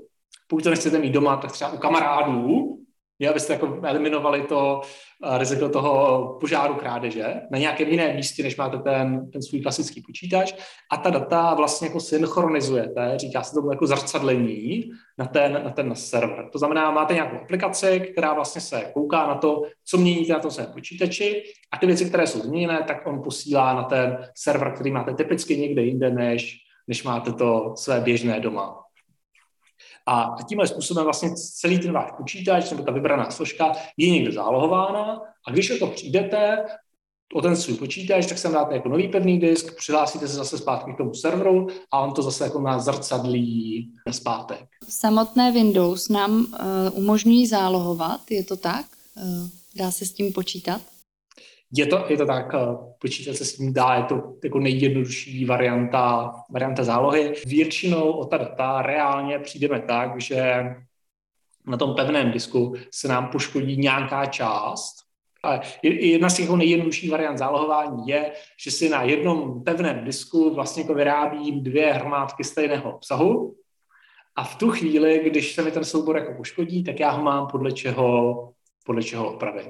pokud 0.48 0.64
to 0.64 0.70
nechcete 0.70 0.98
mít 0.98 1.12
doma, 1.12 1.36
tak 1.36 1.52
třeba 1.52 1.72
u 1.72 1.78
kamarádů, 1.78 2.78
je, 3.18 3.30
abyste 3.30 3.52
jako 3.52 3.80
eliminovali 3.82 4.42
to 4.42 4.80
uh, 5.26 5.38
riziko 5.38 5.68
toho 5.68 6.36
požáru 6.40 6.74
krádeže 6.74 7.34
na 7.50 7.58
nějakém 7.58 7.88
jiném 7.88 8.16
místě, 8.16 8.42
než 8.42 8.56
máte 8.56 8.78
ten, 8.78 9.30
ten 9.30 9.42
svůj 9.42 9.60
klasický 9.60 10.02
počítač 10.02 10.54
a 10.92 10.96
ta 10.96 11.10
data 11.10 11.54
vlastně 11.54 11.86
jako 11.86 12.00
synchronizujete, 12.00 13.12
říká 13.16 13.42
se 13.42 13.54
tomu 13.54 13.70
jako 13.70 13.86
zrcadlení 13.86 14.90
na 15.18 15.26
ten, 15.26 15.60
na 15.64 15.70
ten 15.70 15.94
server. 15.94 16.48
To 16.52 16.58
znamená, 16.58 16.90
máte 16.90 17.14
nějakou 17.14 17.36
aplikaci, 17.36 18.00
která 18.12 18.34
vlastně 18.34 18.60
se 18.60 18.90
kouká 18.94 19.26
na 19.26 19.34
to, 19.34 19.62
co 19.84 19.96
měníte 19.98 20.32
na 20.32 20.38
tom 20.38 20.50
svém 20.50 20.72
počítači 20.72 21.42
a 21.72 21.78
ty 21.78 21.86
věci, 21.86 22.04
které 22.04 22.26
jsou 22.26 22.38
změněné, 22.38 22.84
tak 22.86 23.06
on 23.06 23.22
posílá 23.22 23.74
na 23.74 23.82
ten 23.82 24.18
server, 24.34 24.72
který 24.74 24.90
máte 24.90 25.14
typicky 25.14 25.56
někde 25.56 25.82
jinde, 25.82 26.10
než, 26.10 26.56
než 26.88 27.04
máte 27.04 27.32
to 27.32 27.72
své 27.76 28.00
běžné 28.00 28.40
doma. 28.40 28.87
A 30.10 30.36
tímhle 30.48 30.66
způsobem 30.66 31.04
vlastně 31.04 31.30
celý 31.34 31.78
ten 31.78 31.92
váš 31.92 32.12
počítač 32.16 32.70
nebo 32.70 32.82
ta 32.82 32.92
vybraná 32.92 33.30
složka 33.30 33.72
je 33.96 34.10
někde 34.10 34.32
zálohována 34.32 35.20
a 35.46 35.50
když 35.50 35.70
o 35.70 35.78
to 35.78 35.86
přijdete, 35.86 36.64
o 37.34 37.42
ten 37.42 37.56
svůj 37.56 37.76
počítač, 37.76 38.26
tak 38.26 38.38
sem 38.38 38.52
dáte 38.52 38.74
jako 38.74 38.88
nový 38.88 39.08
pevný 39.08 39.40
disk, 39.40 39.76
přihlásíte 39.76 40.28
se 40.28 40.34
zase 40.34 40.58
zpátky 40.58 40.92
k 40.92 40.96
tomu 40.96 41.14
serveru 41.14 41.66
a 41.92 42.00
on 42.00 42.12
to 42.12 42.22
zase 42.22 42.44
jako 42.44 42.60
na 42.60 42.78
zrcadlí 42.78 43.88
zpátek. 44.10 44.66
Samotné 44.88 45.52
Windows 45.52 46.08
nám 46.08 46.32
uh, 46.40 46.46
umožňují 46.92 47.46
zálohovat, 47.46 48.30
je 48.30 48.44
to 48.44 48.56
tak? 48.56 48.86
Uh, 49.16 49.48
dá 49.76 49.90
se 49.90 50.06
s 50.06 50.12
tím 50.12 50.32
počítat? 50.32 50.80
Je 51.72 51.86
to, 51.86 52.04
je 52.08 52.16
to 52.16 52.26
tak, 52.26 52.54
eh, 52.54 52.58
počítat 52.98 53.36
se 53.36 53.44
s 53.44 53.56
tím 53.56 53.72
dá, 53.72 53.94
je 53.94 54.02
to 54.02 54.34
jako 54.44 54.58
nejjednodušší 54.58 55.44
varianta, 55.44 56.32
varianta 56.50 56.84
zálohy. 56.84 57.32
Většinou 57.46 58.10
o 58.10 58.24
ta 58.24 58.36
data 58.36 58.82
reálně 58.82 59.38
přijdeme 59.38 59.80
tak, 59.80 60.20
že 60.20 60.64
na 61.66 61.76
tom 61.76 61.94
pevném 61.94 62.32
disku 62.32 62.74
se 62.90 63.08
nám 63.08 63.28
poškodí 63.28 63.76
nějaká 63.76 64.26
část. 64.26 64.94
A 65.44 65.60
jedna 65.82 66.30
z 66.30 66.36
těch 66.36 66.50
nejjednodušších 66.50 67.10
variant 67.10 67.38
zálohování 67.38 68.08
je, 68.08 68.32
že 68.64 68.70
si 68.70 68.88
na 68.88 69.02
jednom 69.02 69.64
pevném 69.64 70.04
disku 70.04 70.54
vlastně 70.54 70.82
jako 70.82 70.94
vyrábím 70.94 71.62
dvě 71.62 71.92
hromádky 71.92 72.44
stejného 72.44 72.92
obsahu 72.92 73.54
a 74.36 74.44
v 74.44 74.56
tu 74.56 74.70
chvíli, 74.70 75.22
když 75.30 75.54
se 75.54 75.62
mi 75.62 75.70
ten 75.70 75.84
soubor 75.84 76.16
jako 76.16 76.34
poškodí, 76.34 76.84
tak 76.84 77.00
já 77.00 77.10
ho 77.10 77.22
mám 77.22 77.46
podle 77.46 77.72
čeho 77.72 78.52
podle 78.88 79.02
čeho 79.02 79.32
opravit. 79.32 79.68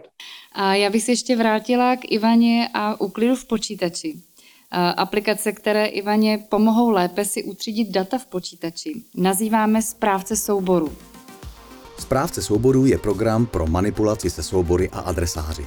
A 0.52 0.74
já 0.74 0.90
bych 0.90 1.02
se 1.02 1.12
ještě 1.12 1.36
vrátila 1.36 1.96
k 1.96 2.12
Ivaně 2.12 2.68
a 2.74 3.00
úklidu 3.00 3.36
v 3.36 3.44
počítači. 3.44 4.14
Aplikace, 4.96 5.52
které 5.52 5.86
Ivaně 5.86 6.38
pomohou 6.48 6.90
lépe 6.90 7.24
si 7.24 7.44
utřídit 7.44 7.90
data 7.90 8.18
v 8.18 8.26
počítači, 8.26 9.02
nazýváme 9.14 9.82
správce 9.82 10.36
souboru. 10.36 10.92
Správce 11.98 12.42
souborů 12.42 12.86
je 12.86 12.98
program 12.98 13.46
pro 13.46 13.66
manipulaci 13.66 14.30
se 14.30 14.42
soubory 14.42 14.88
a 14.92 15.00
adresáři. 15.00 15.66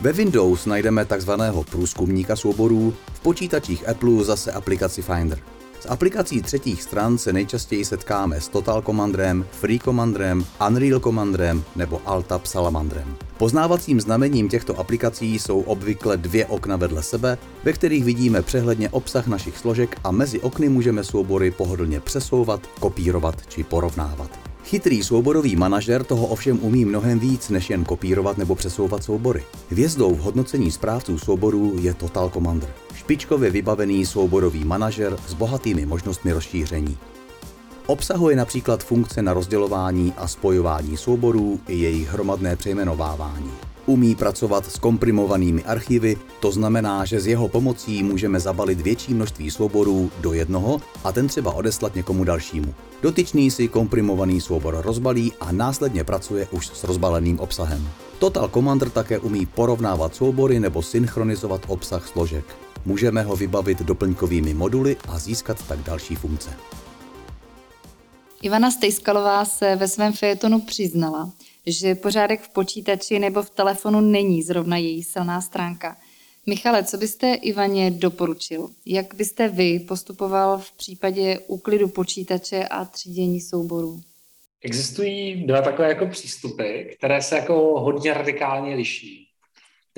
Ve 0.00 0.12
Windows 0.12 0.66
najdeme 0.66 1.04
takzvaného 1.04 1.64
průzkumníka 1.64 2.36
souborů, 2.36 2.94
v 3.12 3.20
počítačích 3.20 3.88
Apple 3.88 4.24
zase 4.24 4.52
aplikaci 4.52 5.02
Finder. 5.02 5.38
S 5.80 5.88
aplikací 5.88 6.42
třetích 6.42 6.82
stran 6.82 7.18
se 7.18 7.32
nejčastěji 7.32 7.84
setkáme 7.84 8.40
s 8.40 8.48
Total 8.48 8.82
Commandrem, 8.82 9.46
Free 9.50 9.78
Commandrem, 9.78 10.46
Unreal 10.68 11.00
Commandrem 11.00 11.64
nebo 11.76 12.00
Altab 12.04 12.46
Salamandrem. 12.46 13.16
Poznávacím 13.36 14.00
znamením 14.00 14.48
těchto 14.48 14.78
aplikací 14.80 15.38
jsou 15.38 15.60
obvykle 15.60 16.16
dvě 16.16 16.46
okna 16.46 16.76
vedle 16.76 17.02
sebe, 17.02 17.38
ve 17.64 17.72
kterých 17.72 18.04
vidíme 18.04 18.42
přehledně 18.42 18.90
obsah 18.90 19.26
našich 19.26 19.58
složek 19.58 20.00
a 20.04 20.10
mezi 20.10 20.40
okny 20.40 20.68
můžeme 20.68 21.04
soubory 21.04 21.50
pohodlně 21.50 22.00
přesouvat, 22.00 22.66
kopírovat 22.80 23.46
či 23.46 23.64
porovnávat. 23.64 24.30
Chytrý 24.64 25.02
souborový 25.02 25.56
manažer 25.56 26.04
toho 26.04 26.26
ovšem 26.26 26.58
umí 26.62 26.84
mnohem 26.84 27.18
víc, 27.18 27.48
než 27.50 27.70
jen 27.70 27.84
kopírovat 27.84 28.38
nebo 28.38 28.54
přesouvat 28.54 29.04
soubory. 29.04 29.44
Hvězdou 29.70 30.14
v 30.14 30.20
hodnocení 30.20 30.70
správců 30.70 31.18
souborů 31.18 31.76
je 31.80 31.94
Total 31.94 32.30
Commander. 32.30 32.68
Špičkově 33.08 33.50
vybavený 33.50 34.06
souborový 34.06 34.64
manažer 34.64 35.16
s 35.28 35.34
bohatými 35.34 35.86
možnostmi 35.86 36.32
rozšíření. 36.32 36.98
Obsahuje 37.86 38.36
například 38.36 38.84
funkce 38.84 39.22
na 39.22 39.32
rozdělování 39.32 40.12
a 40.16 40.28
spojování 40.28 40.96
souborů 40.96 41.60
i 41.68 41.76
jejich 41.76 42.08
hromadné 42.08 42.56
přejmenovávání. 42.56 43.50
Umí 43.86 44.14
pracovat 44.14 44.66
s 44.66 44.78
komprimovanými 44.78 45.64
archivy, 45.64 46.16
to 46.40 46.52
znamená, 46.52 47.04
že 47.04 47.20
s 47.20 47.26
jeho 47.26 47.48
pomocí 47.48 48.02
můžeme 48.02 48.40
zabalit 48.40 48.80
větší 48.80 49.14
množství 49.14 49.50
souborů 49.50 50.10
do 50.20 50.32
jednoho 50.32 50.80
a 51.04 51.12
ten 51.12 51.28
třeba 51.28 51.52
odeslat 51.52 51.94
někomu 51.94 52.24
dalšímu. 52.24 52.74
Dotyčný 53.02 53.50
si 53.50 53.68
komprimovaný 53.68 54.40
soubor 54.40 54.80
rozbalí 54.84 55.32
a 55.40 55.52
následně 55.52 56.04
pracuje 56.04 56.48
už 56.50 56.66
s 56.66 56.84
rozbaleným 56.84 57.40
obsahem. 57.40 57.88
Total 58.18 58.48
Commander 58.48 58.90
také 58.90 59.18
umí 59.18 59.46
porovnávat 59.46 60.14
soubory 60.14 60.60
nebo 60.60 60.82
synchronizovat 60.82 61.60
obsah 61.68 62.08
složek. 62.08 62.67
Můžeme 62.84 63.22
ho 63.22 63.36
vybavit 63.36 63.82
doplňkovými 63.82 64.54
moduly 64.54 64.96
a 65.08 65.18
získat 65.18 65.68
tak 65.68 65.78
další 65.78 66.14
funkce. 66.16 66.50
Ivana 68.42 68.70
Stejskalová 68.70 69.44
se 69.44 69.76
ve 69.76 69.88
svém 69.88 70.12
fejetonu 70.12 70.60
přiznala, 70.60 71.32
že 71.66 71.94
pořádek 71.94 72.40
v 72.40 72.48
počítači 72.48 73.18
nebo 73.18 73.42
v 73.42 73.50
telefonu 73.50 74.00
není 74.00 74.42
zrovna 74.42 74.76
její 74.76 75.02
silná 75.02 75.40
stránka. 75.40 75.96
Michale, 76.46 76.84
co 76.84 76.98
byste 76.98 77.34
Ivaně 77.34 77.90
doporučil? 77.90 78.70
Jak 78.86 79.14
byste 79.14 79.48
vy 79.48 79.80
postupoval 79.80 80.58
v 80.58 80.72
případě 80.72 81.38
úklidu 81.46 81.88
počítače 81.88 82.64
a 82.64 82.84
třídění 82.84 83.40
souborů? 83.40 84.00
Existují 84.62 85.46
dva 85.46 85.62
takové 85.62 85.88
jako 85.88 86.06
přístupy, 86.06 86.82
které 86.98 87.22
se 87.22 87.36
jako 87.36 87.54
hodně 87.80 88.14
radikálně 88.14 88.74
liší. 88.74 89.27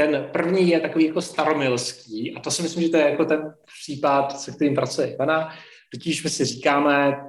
Ten 0.00 0.28
první 0.32 0.68
je 0.68 0.80
takový 0.80 1.06
jako 1.06 1.22
staromilský 1.22 2.34
a 2.36 2.40
to 2.40 2.50
si 2.50 2.62
myslím, 2.62 2.82
že 2.82 2.88
to 2.88 2.96
je 2.96 3.10
jako 3.10 3.24
ten 3.24 3.54
případ, 3.82 4.40
se 4.40 4.52
kterým 4.52 4.74
pracuje 4.74 5.14
Ivana. 5.14 5.54
Totiž 5.92 6.24
my 6.24 6.30
si 6.30 6.44
říkáme, 6.44 7.20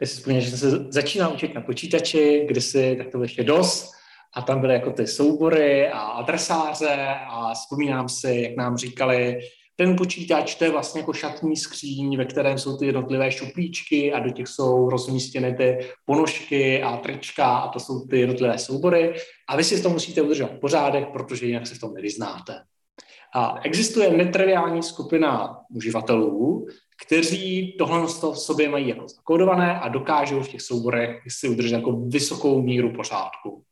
jestli 0.00 0.16
vzpomínáš, 0.16 0.44
že 0.44 0.56
se 0.56 0.70
začínal 0.70 1.32
učit 1.34 1.54
na 1.54 1.60
počítači, 1.60 2.46
kdysi, 2.48 2.94
tak 2.98 3.06
to 3.06 3.10
bylo 3.10 3.22
ještě 3.22 3.44
DOS, 3.44 3.90
a 4.34 4.42
tam 4.42 4.60
byly 4.60 4.74
jako 4.74 4.90
ty 4.90 5.06
soubory 5.06 5.88
a 5.88 5.98
adresáře 5.98 7.14
a 7.30 7.54
vzpomínám 7.54 8.08
si, 8.08 8.40
jak 8.48 8.56
nám 8.56 8.76
říkali, 8.76 9.40
ten 9.76 9.96
počítač, 9.96 10.54
to 10.54 10.64
je 10.64 10.70
vlastně 10.70 11.00
jako 11.00 11.12
šatní 11.12 11.56
skříň, 11.56 12.16
ve 12.16 12.24
kterém 12.24 12.58
jsou 12.58 12.76
ty 12.76 12.86
jednotlivé 12.86 13.32
šuplíčky 13.32 14.12
a 14.12 14.18
do 14.18 14.30
těch 14.30 14.48
jsou 14.48 14.90
rozmístěny 14.90 15.54
ty 15.54 15.78
ponožky 16.04 16.82
a 16.82 16.96
trička 16.96 17.46
a 17.46 17.68
to 17.68 17.80
jsou 17.80 18.06
ty 18.06 18.20
jednotlivé 18.20 18.58
soubory 18.58 19.14
a 19.48 19.56
vy 19.56 19.64
si 19.64 19.76
v 19.76 19.82
tom 19.82 19.92
musíte 19.92 20.22
udržet 20.22 20.60
pořádek, 20.60 21.08
protože 21.12 21.46
jinak 21.46 21.66
se 21.66 21.74
v 21.74 21.80
tom 21.80 21.94
nevyznáte. 21.94 22.54
A 23.34 23.60
existuje 23.64 24.16
netriviální 24.16 24.82
skupina 24.82 25.56
uživatelů, 25.70 26.66
kteří 27.06 27.76
tohle 27.78 28.06
v 28.06 28.38
sobě 28.38 28.68
mají 28.68 28.88
jako 28.88 29.08
zakódované 29.08 29.80
a 29.80 29.88
dokážou 29.88 30.40
v 30.40 30.48
těch 30.48 30.62
souborech 30.62 31.22
si 31.28 31.48
udržet 31.48 31.74
jako 31.74 31.92
vysokou 31.92 32.62
míru 32.62 32.92
pořádku. 32.92 33.62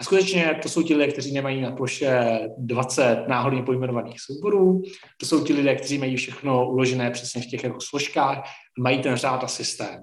A 0.00 0.04
skutečně 0.04 0.60
to 0.62 0.68
jsou 0.68 0.82
ti 0.82 0.94
lidé, 0.94 1.12
kteří 1.12 1.32
nemají 1.32 1.60
na 1.60 1.70
ploše 1.70 2.40
20 2.58 3.24
náhodně 3.28 3.62
pojmenovaných 3.62 4.20
souborů, 4.20 4.82
to 5.16 5.26
jsou 5.26 5.44
ti 5.44 5.52
lidé, 5.52 5.74
kteří 5.74 5.98
mají 5.98 6.16
všechno 6.16 6.70
uložené 6.70 7.10
přesně 7.10 7.42
v 7.42 7.46
těch 7.46 7.64
jako 7.64 7.80
složkách, 7.80 8.42
mají 8.78 9.02
ten 9.02 9.16
řád 9.16 9.44
a 9.44 9.48
systém. 9.48 10.00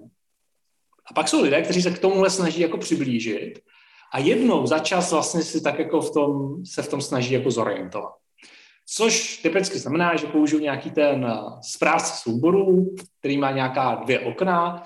A 1.11 1.13
pak 1.13 1.27
jsou 1.27 1.43
lidé, 1.43 1.61
kteří 1.61 1.81
se 1.81 1.91
k 1.91 1.99
tomuhle 1.99 2.29
snaží 2.29 2.61
jako 2.61 2.77
přiblížit 2.77 3.59
a 4.13 4.19
jednou 4.19 4.67
za 4.67 4.79
čas 4.79 5.11
vlastně 5.11 5.43
si 5.43 5.61
tak 5.61 5.79
jako 5.79 6.01
v 6.01 6.13
tom, 6.13 6.65
se 6.65 6.81
v 6.81 6.89
tom 6.89 7.01
snaží 7.01 7.33
jako 7.33 7.51
zorientovat. 7.51 8.13
Což 8.89 9.37
typicky 9.37 9.79
znamená, 9.79 10.15
že 10.15 10.27
použiju 10.27 10.61
nějaký 10.61 10.91
ten 10.91 11.39
správce 11.61 12.13
souborů, 12.21 12.95
který 13.19 13.37
má 13.37 13.51
nějaká 13.51 13.95
dvě 13.95 14.19
okna 14.19 14.83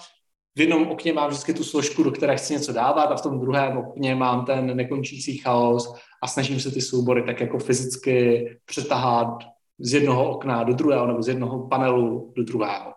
v 0.56 0.60
jednom 0.60 0.88
okně 0.88 1.14
mám 1.14 1.30
vždycky 1.30 1.54
tu 1.54 1.64
složku, 1.64 2.04
do 2.04 2.12
které 2.12 2.38
chci 2.38 2.54
něco 2.54 2.74
dávat 2.74 3.04
a 3.04 3.16
v 3.16 3.22
tom 3.22 3.40
druhém 3.40 3.78
okně 3.78 4.16
mám 4.16 4.46
ten 4.46 4.76
nekončící 4.76 5.38
chaos 5.38 5.96
a 6.24 6.28
snažím 6.28 6.60
se 6.60 6.72
ty 6.72 6.82
soubory 6.82 7.24
tak 7.24 7.42
jako 7.42 7.60
fyzicky 7.60 8.46
přetahat 8.66 9.38
z 9.80 9.94
jednoho 9.94 10.30
okna 10.30 10.64
do 10.64 10.74
druhého 10.74 11.08
nebo 11.08 11.22
z 11.22 11.28
jednoho 11.28 11.68
panelu 11.68 12.34
do 12.36 12.44
druhého. 12.44 12.94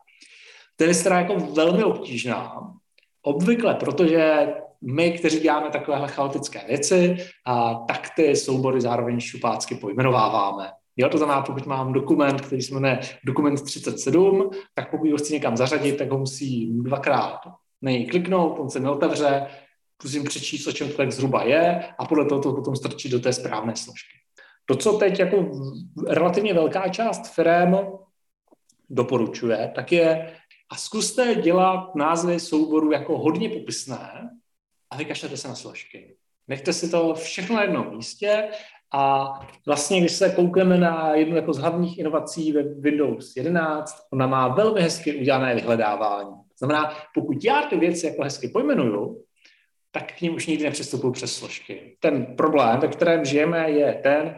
To 0.76 0.84
je 0.84 0.90
je 0.90 1.10
jako 1.10 1.36
velmi 1.36 1.84
obtížná. 1.84 2.72
Obvykle, 3.22 3.74
protože 3.74 4.48
my, 4.82 5.10
kteří 5.10 5.40
děláme 5.40 5.70
takovéhle 5.70 6.08
chaotické 6.08 6.64
věci, 6.68 7.16
a 7.46 7.74
tak 7.74 8.10
ty 8.16 8.36
soubory 8.36 8.80
zároveň 8.80 9.20
šupácky 9.20 9.74
pojmenováváme. 9.74 10.70
Jo, 10.96 11.08
to 11.08 11.18
znamená, 11.18 11.42
pokud 11.42 11.66
mám 11.66 11.92
dokument, 11.92 12.40
který 12.40 12.62
se 12.62 12.74
jmenuje 12.74 13.00
dokument 13.24 13.62
37, 13.62 14.50
tak 14.74 14.90
pokud 14.90 15.10
ho 15.10 15.16
chci 15.16 15.32
někam 15.32 15.56
zařadit, 15.56 15.96
tak 15.96 16.10
ho 16.10 16.18
musím 16.18 16.82
dvakrát 16.82 17.40
na 17.82 17.90
něj 17.90 18.06
kliknout, 18.06 18.58
on 18.58 18.70
se 18.70 18.80
neotevře, 18.80 19.46
musím 20.04 20.24
přečíst, 20.24 20.66
o 20.66 20.72
čem 20.72 20.88
to 20.88 20.96
tak 20.96 21.12
zhruba 21.12 21.42
je 21.42 21.84
a 21.98 22.04
podle 22.04 22.24
toho 22.24 22.42
to 22.42 22.52
potom 22.52 22.76
strčit 22.76 23.12
do 23.12 23.20
té 23.20 23.32
správné 23.32 23.76
složky. 23.76 24.18
To, 24.66 24.76
co 24.76 24.92
teď 24.92 25.18
jako 25.18 25.50
relativně 26.08 26.54
velká 26.54 26.88
část 26.88 27.34
firm 27.34 27.74
doporučuje, 28.90 29.72
tak 29.74 29.92
je 29.92 30.36
a 30.70 30.76
zkuste 30.76 31.34
dělat 31.34 31.94
názvy 31.94 32.40
souboru 32.40 32.92
jako 32.92 33.18
hodně 33.18 33.48
popisné 33.48 34.30
a 34.90 34.96
vykašlete 34.96 35.36
se 35.36 35.48
na 35.48 35.54
složky. 35.54 36.16
Nechte 36.48 36.72
si 36.72 36.90
to 36.90 37.14
všechno 37.14 37.56
na 37.56 37.62
jednom 37.62 37.96
místě 37.96 38.48
a 38.96 39.32
vlastně, 39.66 40.00
když 40.00 40.12
se 40.12 40.30
koukneme 40.30 40.78
na 40.78 41.14
jednu 41.14 41.36
jako 41.36 41.52
z 41.52 41.58
hlavních 41.58 41.98
inovací 41.98 42.52
ve 42.52 42.62
Windows 42.62 43.36
11, 43.36 43.96
ona 44.12 44.26
má 44.26 44.48
velmi 44.48 44.80
hezky 44.80 45.16
udělané 45.16 45.54
vyhledávání. 45.54 46.34
Znamená, 46.58 46.92
pokud 47.14 47.44
já 47.44 47.62
ty 47.62 47.76
věci 47.76 48.06
jako 48.06 48.22
hezky 48.22 48.48
pojmenuju, 48.48 49.22
tak 49.90 50.12
k 50.12 50.20
ním 50.20 50.34
už 50.34 50.46
nikdy 50.46 50.64
nepřistupuju 50.64 51.12
přes 51.12 51.34
složky. 51.34 51.96
Ten 52.00 52.26
problém, 52.36 52.80
ve 52.80 52.88
kterém 52.88 53.24
žijeme, 53.24 53.70
je 53.70 54.00
ten, 54.02 54.36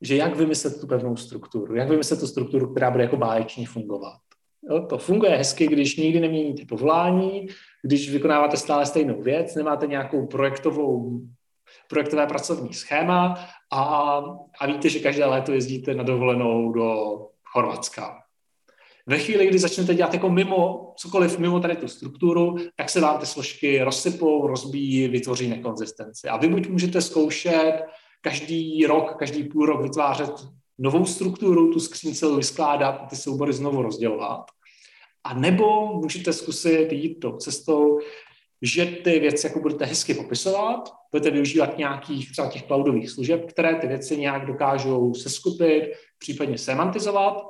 že 0.00 0.16
jak 0.16 0.36
vymyslet 0.36 0.80
tu 0.80 0.86
pevnou 0.86 1.16
strukturu, 1.16 1.74
jak 1.74 1.88
vymyslet 1.88 2.20
tu 2.20 2.26
strukturu, 2.26 2.72
která 2.72 2.90
bude 2.90 3.04
jako 3.04 3.16
báječně 3.16 3.66
fungovat. 3.66 4.18
Jo, 4.70 4.86
to 4.86 4.98
funguje 4.98 5.36
hezky, 5.36 5.66
když 5.66 5.96
nikdy 5.96 6.20
neměníte 6.20 6.62
povolání, 6.68 7.46
když 7.82 8.10
vykonáváte 8.10 8.56
stále 8.56 8.86
stejnou 8.86 9.22
věc, 9.22 9.54
nemáte 9.54 9.86
nějakou 9.86 10.26
projektovou 10.26 11.20
projektové 11.88 12.26
pracovní 12.26 12.74
schéma 12.74 13.34
a, 13.72 13.82
a 14.60 14.66
víte, 14.66 14.88
že 14.88 14.98
každé 14.98 15.24
léto 15.24 15.52
jezdíte 15.52 15.94
na 15.94 16.02
dovolenou 16.02 16.72
do 16.72 17.18
Chorvatska. 17.44 18.22
Ve 19.06 19.18
chvíli, 19.18 19.46
kdy 19.46 19.58
začnete 19.58 19.94
dělat 19.94 20.14
jako 20.14 20.30
mimo, 20.30 20.92
cokoliv 20.96 21.38
mimo 21.38 21.60
tady 21.60 21.76
tu 21.76 21.88
strukturu, 21.88 22.56
tak 22.76 22.90
se 22.90 23.00
vám 23.00 23.18
ty 23.18 23.26
složky 23.26 23.82
rozsypou, 23.82 24.46
rozbíjí, 24.46 25.08
vytvoří 25.08 25.48
nekonzistenci. 25.48 26.28
A 26.28 26.36
vy 26.36 26.48
buď 26.48 26.68
můžete 26.68 27.00
zkoušet 27.00 27.82
každý 28.20 28.86
rok, 28.86 29.16
každý 29.18 29.44
půl 29.44 29.66
rok 29.66 29.82
vytvářet 29.82 30.30
novou 30.78 31.04
strukturu, 31.04 31.72
tu 31.72 31.80
skříň 31.80 32.14
celou 32.14 32.36
vyskládat, 32.36 33.06
ty 33.10 33.16
soubory 33.16 33.52
znovu 33.52 33.82
rozdělovat. 33.82 34.44
A 35.24 35.34
nebo 35.34 35.86
můžete 35.86 36.32
zkusit 36.32 36.92
jít 36.92 37.14
tou 37.14 37.36
cestou, 37.36 37.98
že 38.62 38.86
ty 38.86 39.20
věci 39.20 39.46
jako 39.46 39.60
budete 39.60 39.84
hezky 39.84 40.14
popisovat, 40.14 40.92
budete 41.10 41.30
využívat 41.30 41.78
nějakých 41.78 42.32
třeba 42.32 42.48
těch 42.48 42.62
cloudových 42.62 43.10
služeb, 43.10 43.44
které 43.46 43.74
ty 43.74 43.86
věci 43.86 44.16
nějak 44.16 44.46
dokážou 44.46 45.14
seskupit, 45.14 45.92
případně 46.18 46.58
semantizovat 46.58 47.42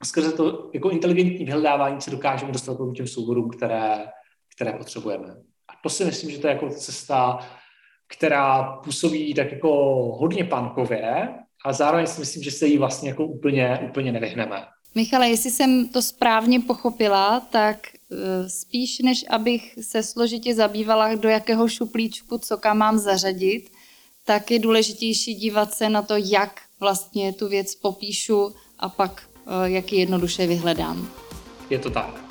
a 0.00 0.04
skrze 0.04 0.32
to 0.32 0.70
jako 0.74 0.90
inteligentní 0.90 1.44
vyhledávání 1.44 2.00
se 2.00 2.10
dokážeme 2.10 2.52
dostat 2.52 2.76
k 2.92 2.96
těm 2.96 3.06
souborům, 3.06 3.50
které, 3.50 4.06
které 4.56 4.72
potřebujeme. 4.72 5.28
A 5.68 5.72
to 5.82 5.88
si 5.88 6.04
myslím, 6.04 6.30
že 6.30 6.38
to 6.38 6.46
je 6.46 6.52
jako 6.52 6.70
cesta, 6.70 7.38
která 8.16 8.62
působí 8.62 9.34
tak 9.34 9.52
jako 9.52 9.70
hodně 10.18 10.44
pankově, 10.44 11.28
a 11.64 11.72
zároveň 11.72 12.06
si 12.06 12.20
myslím, 12.20 12.42
že 12.42 12.50
se 12.50 12.66
jí 12.66 12.78
vlastně 12.78 13.08
jako 13.08 13.26
úplně, 13.26 13.78
úplně 13.88 14.12
nevyhneme. 14.12 14.66
Michale, 14.94 15.28
jestli 15.28 15.50
jsem 15.50 15.88
to 15.88 16.02
správně 16.02 16.60
pochopila, 16.60 17.40
tak 17.40 17.76
spíš 18.48 18.98
než 18.98 19.24
abych 19.30 19.78
se 19.80 20.02
složitě 20.02 20.54
zabývala, 20.54 21.14
do 21.14 21.28
jakého 21.28 21.68
šuplíčku 21.68 22.38
co 22.38 22.56
kam 22.56 22.78
mám 22.78 22.98
zařadit, 22.98 23.70
tak 24.24 24.50
je 24.50 24.58
důležitější 24.58 25.34
dívat 25.34 25.74
se 25.74 25.88
na 25.88 26.02
to, 26.02 26.14
jak 26.16 26.60
vlastně 26.80 27.32
tu 27.32 27.48
věc 27.48 27.74
popíšu 27.74 28.54
a 28.78 28.88
pak 28.88 29.22
eh, 29.46 29.70
jak 29.70 29.92
ji 29.92 29.98
jednoduše 29.98 30.46
vyhledám. 30.46 31.08
Je 31.70 31.78
to 31.78 31.90
tak. 31.90 32.24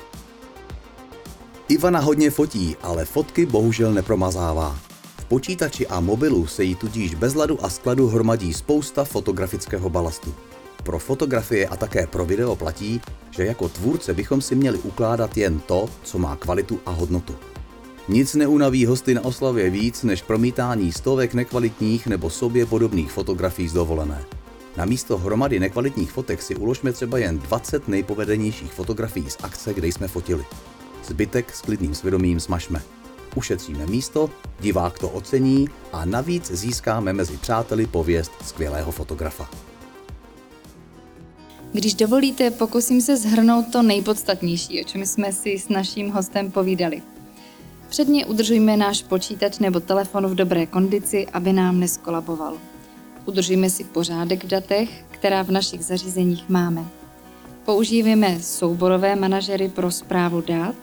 Ivana 1.68 2.00
hodně 2.00 2.30
fotí, 2.30 2.76
ale 2.82 3.04
fotky 3.04 3.46
bohužel 3.46 3.92
nepromazává. 3.92 4.78
V 5.18 5.24
počítači 5.24 5.86
a 5.86 6.00
mobilu 6.00 6.46
se 6.46 6.64
jí 6.64 6.74
tudíž 6.74 7.14
bez 7.14 7.34
ladu 7.34 7.64
a 7.64 7.70
skladu 7.70 8.06
hromadí 8.06 8.54
spousta 8.54 9.04
fotografického 9.04 9.90
balastu. 9.90 10.34
Pro 10.84 10.98
fotografie 10.98 11.68
a 11.68 11.76
také 11.76 12.06
pro 12.06 12.24
video 12.24 12.56
platí, 12.56 13.00
že 13.30 13.44
jako 13.44 13.68
tvůrce 13.68 14.14
bychom 14.14 14.40
si 14.40 14.54
měli 14.54 14.78
ukládat 14.78 15.36
jen 15.36 15.60
to, 15.60 15.88
co 16.02 16.18
má 16.18 16.36
kvalitu 16.36 16.80
a 16.86 16.90
hodnotu. 16.90 17.34
Nic 18.08 18.34
neunaví 18.34 18.86
hosty 18.86 19.14
na 19.14 19.24
oslavě 19.24 19.70
víc 19.70 20.02
než 20.02 20.22
promítání 20.22 20.92
stovek 20.92 21.34
nekvalitních 21.34 22.06
nebo 22.06 22.30
sobě 22.30 22.66
podobných 22.66 23.12
fotografií 23.12 23.68
z 23.68 23.72
dovolené. 23.72 24.24
Na 24.76 24.84
místo 24.84 25.18
hromady 25.18 25.60
nekvalitních 25.60 26.12
fotek 26.12 26.42
si 26.42 26.56
uložme 26.56 26.92
třeba 26.92 27.18
jen 27.18 27.38
20 27.38 27.88
nejpovedenějších 27.88 28.72
fotografií 28.72 29.30
z 29.30 29.36
akce, 29.42 29.74
kde 29.74 29.88
jsme 29.88 30.08
fotili. 30.08 30.44
Zbytek 31.04 31.54
s 31.54 31.60
klidným 31.60 31.94
svědomím 31.94 32.40
smažme. 32.40 32.82
Ušetříme 33.34 33.86
místo, 33.86 34.30
divák 34.60 34.98
to 34.98 35.08
ocení 35.08 35.68
a 35.92 36.04
navíc 36.04 36.50
získáme 36.50 37.12
mezi 37.12 37.36
přáteli 37.36 37.86
pověst 37.86 38.32
skvělého 38.44 38.92
fotografa. 38.92 39.63
Když 41.74 41.94
dovolíte, 41.94 42.50
pokusím 42.50 43.00
se 43.00 43.16
zhrnout 43.16 43.72
to 43.72 43.82
nejpodstatnější, 43.82 44.80
o 44.80 44.84
čem 44.84 45.06
jsme 45.06 45.32
si 45.32 45.58
s 45.58 45.68
naším 45.68 46.10
hostem 46.10 46.50
povídali. 46.50 47.02
Předně 47.88 48.26
udržujme 48.26 48.76
náš 48.76 49.02
počítač 49.02 49.58
nebo 49.58 49.80
telefon 49.80 50.26
v 50.26 50.34
dobré 50.34 50.66
kondici, 50.66 51.26
aby 51.32 51.52
nám 51.52 51.80
neskolaboval. 51.80 52.58
Udržujme 53.26 53.70
si 53.70 53.84
pořádek 53.84 54.44
v 54.44 54.48
datech, 54.48 55.04
která 55.10 55.42
v 55.42 55.50
našich 55.50 55.84
zařízeních 55.84 56.48
máme. 56.48 56.84
Používejme 57.64 58.42
souborové 58.42 59.16
manažery 59.16 59.68
pro 59.68 59.90
zprávu 59.90 60.40
dat. 60.40 60.74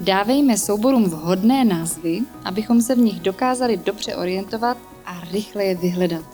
Dávejme 0.00 0.58
souborům 0.58 1.04
vhodné 1.04 1.64
názvy, 1.64 2.20
abychom 2.44 2.82
se 2.82 2.94
v 2.94 2.98
nich 2.98 3.20
dokázali 3.20 3.76
dobře 3.76 4.16
orientovat 4.16 4.76
a 5.06 5.20
rychle 5.32 5.64
je 5.64 5.74
vyhledat. 5.74 6.24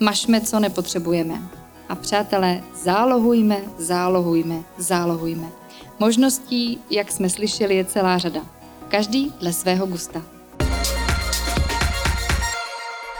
Mašme, 0.00 0.40
co 0.40 0.60
nepotřebujeme. 0.60 1.55
A 1.88 1.94
přátelé, 1.94 2.62
zálohujme, 2.74 3.62
zálohujme, 3.78 4.64
zálohujme. 4.78 5.52
Možností, 5.98 6.80
jak 6.90 7.12
jsme 7.12 7.30
slyšeli, 7.30 7.76
je 7.76 7.84
celá 7.84 8.18
řada. 8.18 8.46
Každý 8.88 9.32
dle 9.40 9.52
svého 9.52 9.86
gusta. 9.86 10.22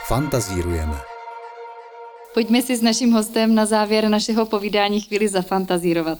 Fantazírujeme. 0.07 0.97
Pojďme 2.33 2.61
si 2.61 2.75
s 2.77 2.81
naším 2.81 3.11
hostem 3.11 3.55
na 3.55 3.65
závěr 3.65 4.09
našeho 4.09 4.45
povídání 4.45 5.01
chvíli 5.01 5.27
zafantazírovat. 5.27 6.19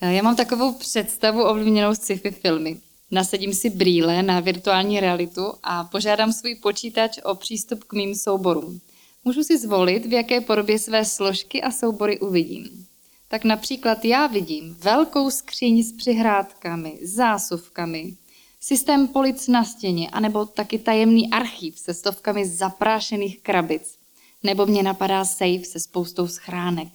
Já 0.00 0.22
mám 0.22 0.36
takovou 0.36 0.72
představu 0.72 1.44
ovlivněnou 1.44 1.94
sci-fi 1.94 2.30
filmy. 2.30 2.76
Nasadím 3.10 3.54
si 3.54 3.70
brýle 3.70 4.22
na 4.22 4.40
virtuální 4.40 5.00
realitu 5.00 5.52
a 5.62 5.84
požádám 5.84 6.32
svůj 6.32 6.54
počítač 6.54 7.18
o 7.24 7.34
přístup 7.34 7.84
k 7.84 7.92
mým 7.92 8.14
souborům. 8.14 8.80
Můžu 9.24 9.44
si 9.44 9.58
zvolit, 9.58 10.06
v 10.06 10.12
jaké 10.12 10.40
podobě 10.40 10.78
své 10.78 11.04
složky 11.04 11.62
a 11.62 11.70
soubory 11.70 12.20
uvidím. 12.20 12.86
Tak 13.28 13.44
například 13.44 14.04
já 14.04 14.26
vidím 14.26 14.74
velkou 14.74 15.30
skříň 15.30 15.82
s 15.82 15.92
přihrádkami, 15.92 16.98
zásuvkami, 17.02 18.16
systém 18.60 19.08
polic 19.08 19.48
na 19.48 19.64
stěně, 19.64 20.10
anebo 20.10 20.46
taky 20.46 20.78
tajemný 20.78 21.30
archív 21.30 21.78
se 21.78 21.94
stovkami 21.94 22.46
zaprášených 22.46 23.42
krabic. 23.42 23.98
Nebo 24.42 24.66
mě 24.66 24.82
napadá 24.82 25.24
safe 25.24 25.64
se 25.64 25.80
spoustou 25.80 26.28
schránek. 26.28 26.88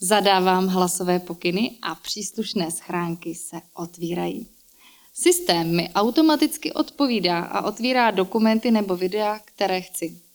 Zadávám 0.00 0.66
hlasové 0.66 1.18
pokyny 1.18 1.78
a 1.82 1.94
příslušné 1.94 2.70
schránky 2.70 3.34
se 3.34 3.60
otvírají. 3.74 4.48
Systém 5.14 5.76
mi 5.76 5.90
automaticky 5.94 6.72
odpovídá 6.72 7.40
a 7.40 7.64
otvírá 7.64 8.10
dokumenty 8.10 8.70
nebo 8.70 8.96
videa, 8.96 9.40
které 9.44 9.80
chci. 9.80 10.27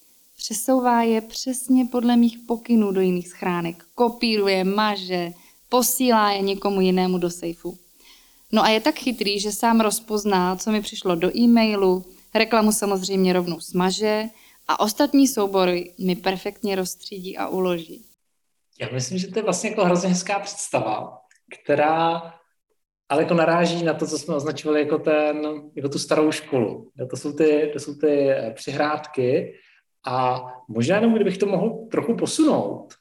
Přesouvá 0.43 1.01
je 1.01 1.21
přesně 1.21 1.85
podle 1.85 2.17
mých 2.17 2.37
pokynů 2.47 2.91
do 2.91 3.01
jiných 3.01 3.27
schránek, 3.27 3.83
kopíruje, 3.95 4.63
maže, 4.63 5.31
posílá 5.69 6.31
je 6.31 6.41
někomu 6.41 6.81
jinému 6.81 7.17
do 7.17 7.29
sejfu. 7.29 7.77
No 8.51 8.63
a 8.63 8.69
je 8.69 8.79
tak 8.79 8.95
chytrý, 8.95 9.39
že 9.39 9.51
sám 9.51 9.81
rozpozná, 9.81 10.55
co 10.55 10.71
mi 10.71 10.81
přišlo 10.81 11.15
do 11.15 11.37
e-mailu, 11.37 12.05
reklamu 12.33 12.71
samozřejmě 12.71 13.33
rovnou 13.33 13.59
smaže 13.59 14.25
a 14.67 14.79
ostatní 14.79 15.27
soubory 15.27 15.93
mi 15.99 16.15
perfektně 16.15 16.75
rozstřídí 16.75 17.37
a 17.37 17.47
uloží. 17.47 18.05
Já 18.79 18.89
myslím, 18.93 19.17
že 19.17 19.27
to 19.27 19.39
je 19.39 19.43
vlastně 19.43 19.69
jako 19.69 19.85
hrozně 19.85 20.09
hezká 20.09 20.39
představa, 20.39 21.17
která 21.63 22.33
ale 23.09 23.21
jako 23.21 23.33
naráží 23.33 23.83
na 23.83 23.93
to, 23.93 24.07
co 24.07 24.17
jsme 24.17 24.35
označovali 24.35 24.79
jako, 24.79 24.97
ten, 24.97 25.61
jako 25.75 25.89
tu 25.89 25.99
starou 25.99 26.31
školu. 26.31 26.91
To 27.09 27.17
jsou 27.17 27.33
ty, 27.33 27.69
to 27.73 27.79
jsou 27.79 27.95
ty 27.95 28.29
eh, 28.29 28.51
přihrádky 28.55 29.53
a 30.05 30.45
možná 30.67 30.95
jenom, 30.95 31.13
kdybych 31.13 31.37
to 31.37 31.45
mohl 31.45 31.87
trochu 31.91 32.15
posunout, 32.15 32.93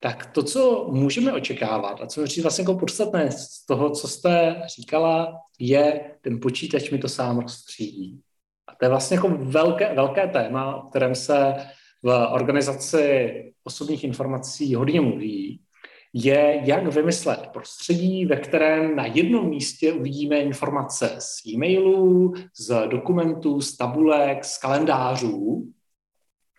tak 0.00 0.26
to, 0.26 0.42
co 0.42 0.88
můžeme 0.92 1.32
očekávat 1.32 2.00
a 2.00 2.06
co 2.06 2.20
mi 2.20 2.26
vlastně 2.42 2.62
jako 2.62 2.74
podstatné 2.74 3.30
z 3.30 3.66
toho, 3.66 3.90
co 3.90 4.08
jste 4.08 4.62
říkala, 4.76 5.40
je, 5.58 6.10
ten 6.20 6.40
počítač 6.40 6.90
mi 6.90 6.98
to 6.98 7.08
sám 7.08 7.38
rozstřídí. 7.38 8.20
A 8.68 8.74
to 8.74 8.84
je 8.84 8.88
vlastně 8.88 9.14
jako 9.14 9.28
velké, 9.28 9.94
velké 9.94 10.28
téma, 10.28 10.76
o 10.76 10.88
kterém 10.88 11.14
se 11.14 11.54
v 12.02 12.28
organizaci 12.32 13.32
osobních 13.64 14.04
informací 14.04 14.74
hodně 14.74 15.00
mluví, 15.00 15.60
je, 16.12 16.60
jak 16.64 16.86
vymyslet 16.86 17.46
prostředí, 17.52 18.26
ve 18.26 18.36
kterém 18.36 18.96
na 18.96 19.06
jednom 19.06 19.48
místě 19.48 19.92
uvidíme 19.92 20.38
informace 20.38 21.16
z 21.18 21.46
e-mailů, 21.46 22.34
z 22.58 22.88
dokumentů, 22.88 23.60
z 23.60 23.76
tabulek, 23.76 24.44
z 24.44 24.58
kalendářů, 24.58 25.72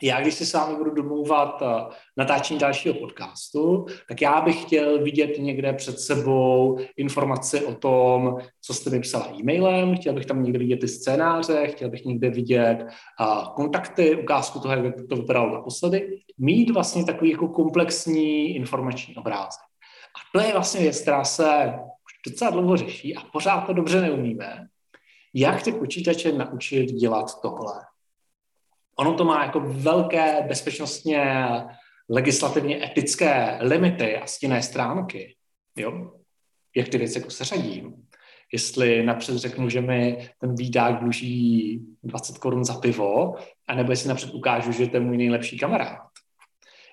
já, 0.02 0.22
když 0.22 0.34
si 0.34 0.46
s 0.46 0.54
vámi 0.54 0.78
budu 0.78 0.92
domlouvat 0.92 1.62
eh, 1.62 1.96
natáčení 2.18 2.60
dalšího 2.60 2.96
podcastu, 2.96 3.86
tak 4.08 4.22
já 4.22 4.42
bych 4.42 4.62
chtěl 4.62 5.04
vidět 5.04 5.38
někde 5.40 5.74
před 5.74 6.00
sebou 6.00 6.80
informaci 6.98 7.66
o 7.66 7.74
tom, 7.74 8.38
co 8.62 8.74
jste 8.74 8.90
mi 8.90 9.00
psala 9.00 9.30
e-mailem, 9.40 9.96
chtěl 9.96 10.14
bych 10.14 10.26
tam 10.26 10.44
někde 10.44 10.60
vidět 10.60 10.78
ty 10.78 10.88
scénáře, 10.88 11.68
chtěl 11.68 11.90
bych 11.90 12.06
někde 12.06 12.30
vidět 12.30 12.78
uh, 13.20 13.54
kontakty, 13.56 14.16
ukázku 14.16 14.60
toho, 14.60 14.74
jak 14.74 14.96
to 15.10 15.16
vypadalo 15.16 15.54
naposledy, 15.54 16.20
mít 16.38 16.70
vlastně 16.70 17.06
takový 17.06 17.32
jako 17.32 17.48
komplexní 17.48 18.56
informační 18.56 19.16
obrázek. 19.16 19.62
A 20.16 20.40
to 20.40 20.46
je 20.46 20.54
vlastně 20.54 20.82
věc, 20.82 21.02
která 21.02 21.24
se 21.24 21.74
už 21.78 22.32
docela 22.32 22.52
dlouho 22.52 22.78
řeší 22.78 23.16
a 23.16 23.22
pořád 23.22 23.62
to 23.62 23.74
dobře 23.74 24.02
neumíme. 24.02 24.68
Jak 25.34 25.64
ty 25.64 25.72
počítače 25.72 26.32
naučit 26.32 26.86
dělat 26.86 27.42
tohle? 27.42 27.74
Ono 29.00 29.14
to 29.14 29.26
má 29.26 29.46
jako 29.46 29.60
velké 29.60 30.42
bezpečnostně 30.48 31.46
legislativně 32.10 32.86
etické 32.86 33.58
limity 33.62 34.18
a 34.18 34.28
stinné 34.28 34.62
stránky. 34.62 35.36
Jo? 35.76 36.12
Jak 36.76 36.88
ty 36.88 36.98
věci 36.98 37.20
jako 37.20 37.30
seřadím. 37.30 37.94
Jestli 38.54 39.04
napřed 39.04 39.38
řeknu, 39.38 39.70
že 39.70 39.82
mi 39.82 40.30
ten 40.40 40.56
výdák 40.56 41.00
dluží 41.00 41.82
20 42.04 42.38
korun 42.38 42.66
za 42.66 42.74
pivo, 42.74 43.36
anebo 43.68 43.92
jestli 43.92 44.10
napřed 44.10 44.34
ukážu, 44.34 44.72
že 44.72 44.88
to 44.88 44.98
je 44.98 45.02
můj 45.02 45.18
nejlepší 45.18 45.60
kamarád. 45.60 46.00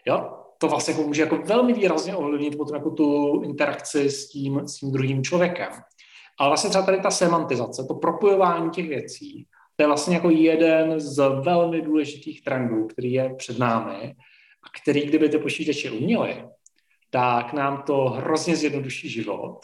Jo? 0.06 0.40
To 0.58 0.68
vlastně 0.68 0.94
jako 0.94 1.06
může 1.06 1.22
jako 1.22 1.36
velmi 1.36 1.72
výrazně 1.72 2.16
ovlivnit 2.16 2.56
potom 2.56 2.76
jako 2.76 2.90
tu 2.90 3.40
interakci 3.42 4.10
s 4.10 4.28
tím, 4.28 4.68
s 4.68 4.76
tím 4.76 4.92
druhým 4.92 5.24
člověkem. 5.24 5.68
Ale 6.40 6.50
vlastně 6.50 6.70
třeba 6.70 6.84
tady 6.84 7.00
ta 7.00 7.10
semantizace, 7.10 7.84
to 7.88 7.94
propojování 7.94 8.70
těch 8.70 8.88
věcí, 8.88 9.46
to 9.76 9.82
je 9.82 9.87
vlastně 9.87 10.14
jako 10.14 10.30
jeden 10.30 11.00
z 11.00 11.16
velmi 11.44 11.82
důležitých 11.82 12.44
trendů, 12.44 12.87
který 12.87 13.12
je 13.12 13.34
před 13.34 13.58
námi 13.58 14.14
a 14.62 14.80
který, 14.82 15.06
kdyby 15.06 15.28
ty 15.28 15.38
počítače 15.38 15.90
uměli, 15.90 16.44
tak 17.10 17.52
nám 17.52 17.82
to 17.82 18.04
hrozně 18.04 18.56
zjednoduší 18.56 19.08
život 19.08 19.60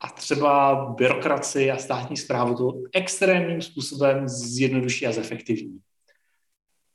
a 0.00 0.08
třeba 0.08 0.84
byrokraci 0.98 1.70
a 1.70 1.76
státní 1.76 2.16
zprávu 2.16 2.54
to 2.54 2.72
extrémním 2.94 3.62
způsobem 3.62 4.28
zjednoduší 4.28 5.06
a 5.06 5.12
zefektivní. 5.12 5.78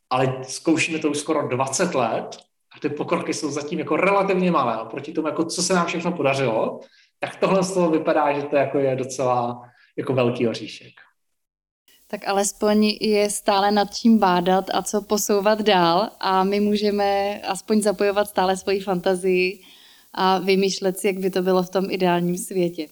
Ale 0.10 0.44
zkoušíme 0.44 1.00
to 1.00 1.10
už 1.10 1.18
skoro 1.18 1.48
20 1.48 1.96
let 1.96 2.38
a 2.76 2.80
ty 2.80 2.90
pokroky 2.90 3.34
jsou 3.34 3.52
zatím 3.52 3.80
jako 3.80 3.96
relativně 3.96 4.52
malé. 4.52 4.82
Oproti 4.82 5.12
tomu, 5.12 5.28
jako 5.28 5.46
co 5.46 5.64
se 5.64 5.74
nám 5.74 5.86
všechno 5.86 6.12
podařilo, 6.12 6.80
tak 7.20 7.36
tohle 7.36 7.64
z 7.64 7.74
toho 7.74 7.92
vypadá, 7.92 8.40
že 8.40 8.44
to 8.44 8.56
jako 8.56 8.80
je 8.80 8.96
docela 8.96 9.62
jako 9.98 10.14
velký 10.14 10.48
oříšek 10.48 11.05
tak 12.16 12.28
alespoň 12.28 12.96
je 13.02 13.30
stále 13.30 13.72
nad 13.72 13.96
čím 13.96 14.18
bádat 14.18 14.66
a 14.74 14.82
co 14.82 15.02
posouvat 15.02 15.62
dál 15.62 16.10
a 16.20 16.44
my 16.44 16.60
můžeme 16.60 17.42
aspoň 17.42 17.82
zapojovat 17.82 18.30
stále 18.30 18.58
svoji 18.58 18.80
fantazii 18.80 19.60
a 20.14 20.40
vymýšlet 20.40 21.00
si, 21.00 21.08
jak 21.08 21.20
by 21.20 21.30
to 21.30 21.42
bylo 21.42 21.64
v 21.64 21.70
tom 21.70 21.86
ideálním 21.90 22.38
světě. 22.38 22.88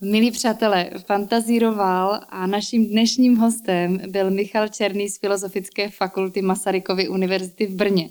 Milí 0.00 0.30
přátelé, 0.30 0.90
fantazíroval 1.06 2.20
a 2.28 2.46
naším 2.46 2.86
dnešním 2.86 3.36
hostem 3.36 3.98
byl 4.08 4.30
Michal 4.30 4.68
Černý 4.68 5.08
z 5.08 5.18
Filozofické 5.18 5.88
fakulty 5.90 6.42
Masarykovy 6.42 7.08
univerzity 7.08 7.66
v 7.66 7.74
Brně. 7.74 8.08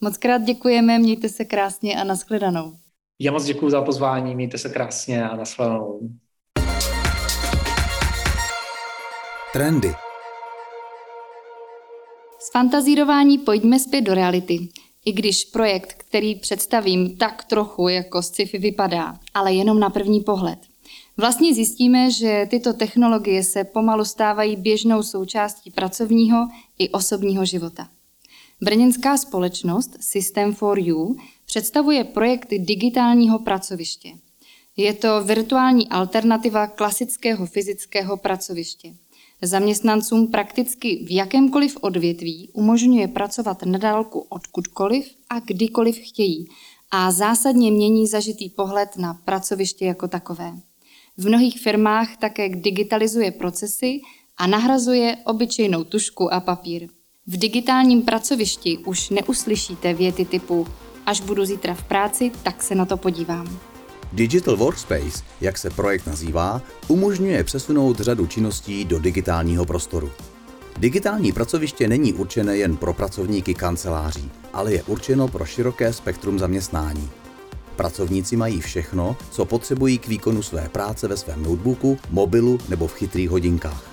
Moc 0.00 0.16
krát 0.16 0.42
děkujeme, 0.42 0.98
mějte 0.98 1.28
se 1.28 1.44
krásně 1.44 2.00
a 2.00 2.04
nashledanou. 2.04 2.72
Já 3.20 3.32
moc 3.32 3.44
děkuji 3.44 3.70
za 3.70 3.82
pozvání, 3.82 4.34
mějte 4.34 4.58
se 4.58 4.68
krásně 4.68 5.28
a 5.28 5.36
nashledanou. 5.36 6.00
Trendy. 9.52 9.94
Z 12.38 12.52
fantazírování 12.52 13.38
pojďme 13.38 13.78
zpět 13.78 14.00
do 14.00 14.14
reality. 14.14 14.68
I 15.04 15.12
když 15.12 15.44
projekt, 15.44 15.92
který 15.92 16.34
představím 16.34 17.16
tak 17.16 17.44
trochu 17.44 17.88
jako 17.88 18.22
sci-fi 18.22 18.58
vypadá, 18.58 19.18
ale 19.34 19.54
jenom 19.54 19.80
na 19.80 19.90
první 19.90 20.20
pohled. 20.20 20.58
Vlastně 21.16 21.54
zjistíme, 21.54 22.10
že 22.10 22.46
tyto 22.50 22.72
technologie 22.72 23.42
se 23.42 23.64
pomalu 23.64 24.04
stávají 24.04 24.56
běžnou 24.56 25.02
součástí 25.02 25.70
pracovního 25.70 26.48
i 26.78 26.88
osobního 26.88 27.44
života. 27.44 27.88
Brněnská 28.62 29.16
společnost 29.16 29.96
System 30.00 30.54
for 30.54 30.78
You 30.78 31.16
představuje 31.46 32.04
projekty 32.04 32.58
digitálního 32.58 33.38
pracoviště. 33.38 34.12
Je 34.76 34.94
to 34.94 35.24
virtuální 35.24 35.88
alternativa 35.88 36.66
klasického 36.66 37.46
fyzického 37.46 38.16
pracoviště. 38.16 38.94
Zaměstnancům 39.42 40.26
prakticky 40.26 41.04
v 41.08 41.14
jakémkoliv 41.14 41.76
odvětví 41.80 42.50
umožňuje 42.52 43.08
pracovat 43.08 43.62
na 43.64 43.78
dálku 43.78 44.26
odkudkoliv 44.28 45.10
a 45.30 45.40
kdykoliv 45.40 45.98
chtějí 45.98 46.48
a 46.90 47.12
zásadně 47.12 47.70
mění 47.70 48.06
zažitý 48.06 48.50
pohled 48.50 48.96
na 48.96 49.14
pracoviště 49.14 49.84
jako 49.84 50.08
takové. 50.08 50.52
V 51.16 51.28
mnohých 51.28 51.60
firmách 51.60 52.16
také 52.16 52.48
digitalizuje 52.48 53.30
procesy 53.30 54.00
a 54.36 54.46
nahrazuje 54.46 55.16
obyčejnou 55.24 55.84
tušku 55.84 56.34
a 56.34 56.40
papír. 56.40 56.88
V 57.26 57.36
digitálním 57.36 58.02
pracovišti 58.02 58.78
už 58.78 59.10
neuslyšíte 59.10 59.94
věty 59.94 60.24
typu 60.24 60.66
až 61.06 61.20
budu 61.20 61.44
zítra 61.44 61.74
v 61.74 61.84
práci, 61.84 62.32
tak 62.42 62.62
se 62.62 62.74
na 62.74 62.86
to 62.86 62.96
podívám. 62.96 63.69
Digital 64.12 64.56
Workspace, 64.56 65.24
jak 65.40 65.58
se 65.58 65.70
projekt 65.70 66.06
nazývá, 66.06 66.62
umožňuje 66.88 67.44
přesunout 67.44 68.00
řadu 68.00 68.26
činností 68.26 68.84
do 68.84 68.98
digitálního 68.98 69.64
prostoru. 69.64 70.10
Digitální 70.76 71.32
pracoviště 71.32 71.88
není 71.88 72.12
určené 72.12 72.56
jen 72.56 72.76
pro 72.76 72.92
pracovníky 72.92 73.54
kanceláří, 73.54 74.30
ale 74.52 74.72
je 74.72 74.82
určeno 74.82 75.28
pro 75.28 75.44
široké 75.44 75.92
spektrum 75.92 76.38
zaměstnání. 76.38 77.10
Pracovníci 77.76 78.36
mají 78.36 78.60
všechno, 78.60 79.16
co 79.30 79.44
potřebují 79.44 79.98
k 79.98 80.08
výkonu 80.08 80.42
své 80.42 80.68
práce 80.68 81.08
ve 81.08 81.16
svém 81.16 81.42
notebooku, 81.42 81.98
mobilu 82.10 82.58
nebo 82.68 82.86
v 82.86 82.94
chytrých 82.94 83.30
hodinkách. 83.30 83.84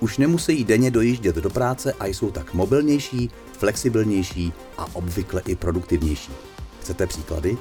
Už 0.00 0.18
nemusí 0.18 0.64
denně 0.64 0.90
dojíždět 0.90 1.36
do 1.36 1.50
práce 1.50 1.92
a 1.92 2.06
jsou 2.06 2.30
tak 2.30 2.54
mobilnější, 2.54 3.30
flexibilnější 3.58 4.52
a 4.78 4.86
obvykle 4.92 5.42
i 5.46 5.56
produktivnější. 5.56 6.32
Chcete 6.80 7.06
příklady? 7.06 7.58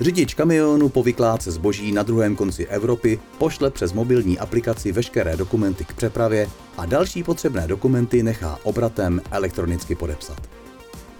Řidič 0.00 0.34
kamionu 0.34 0.88
po 0.88 1.02
vykládce 1.02 1.50
zboží 1.50 1.92
na 1.92 2.02
druhém 2.02 2.36
konci 2.36 2.66
Evropy 2.66 3.20
pošle 3.38 3.70
přes 3.70 3.92
mobilní 3.92 4.38
aplikaci 4.38 4.92
veškeré 4.92 5.36
dokumenty 5.36 5.84
k 5.84 5.92
přepravě 5.92 6.48
a 6.76 6.86
další 6.86 7.22
potřebné 7.22 7.66
dokumenty 7.66 8.22
nechá 8.22 8.58
obratem 8.62 9.22
elektronicky 9.30 9.94
podepsat. 9.94 10.48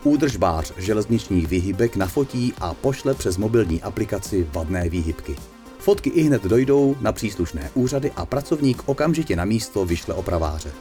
Údržbář 0.05 0.73
železničních 0.77 1.49
výhybek 1.49 1.97
nafotí 1.97 2.53
a 2.61 2.75
pošle 2.75 3.15
přes 3.15 3.37
mobilní 3.37 3.83
aplikaci 3.83 4.47
vadné 4.53 4.89
výhybky. 4.89 5.37
Fotky 5.79 6.11
i 6.11 6.23
hned 6.23 6.43
dojdou 6.43 6.97
na 7.01 7.13
příslušné 7.13 7.71
úřady 7.75 8.13
a 8.17 8.27
pracovník 8.27 8.83
okamžitě 8.87 9.37
na 9.37 9.45
místo 9.45 9.85
vyšle 9.85 10.15
opraváře. 10.15 10.73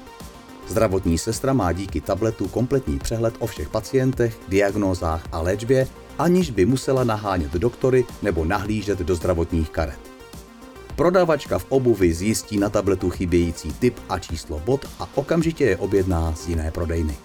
Zdravotní 0.68 1.18
sestra 1.18 1.53
má 1.53 1.72
díky 1.72 2.01
tabletu 2.01 2.47
kompletní 2.47 2.99
přehled 2.99 3.36
o 3.39 3.47
všech 3.47 3.70
pacientech, 3.70 4.38
diagnózách 4.47 5.28
a 5.32 5.41
léčbě, 5.41 5.88
aniž 6.20 6.51
by 6.51 6.66
musela 6.66 7.03
nahánět 7.03 7.53
doktory 7.53 8.05
nebo 8.22 8.45
nahlížet 8.45 8.99
do 8.99 9.16
zdravotních 9.16 9.70
karet. 9.70 9.99
Prodavačka 10.95 11.59
v 11.59 11.66
obuvi 11.70 12.13
zjistí 12.13 12.57
na 12.57 12.70
tabletu 12.70 13.09
chybějící 13.09 13.74
typ 13.74 13.99
a 14.09 14.20
číslo 14.20 14.61
bod 14.66 14.86
a 14.99 15.09
okamžitě 15.16 15.66
je 15.66 15.78
objedná 15.78 16.34
z 16.36 16.47
jiné 16.47 16.72
prodejny. 16.72 17.18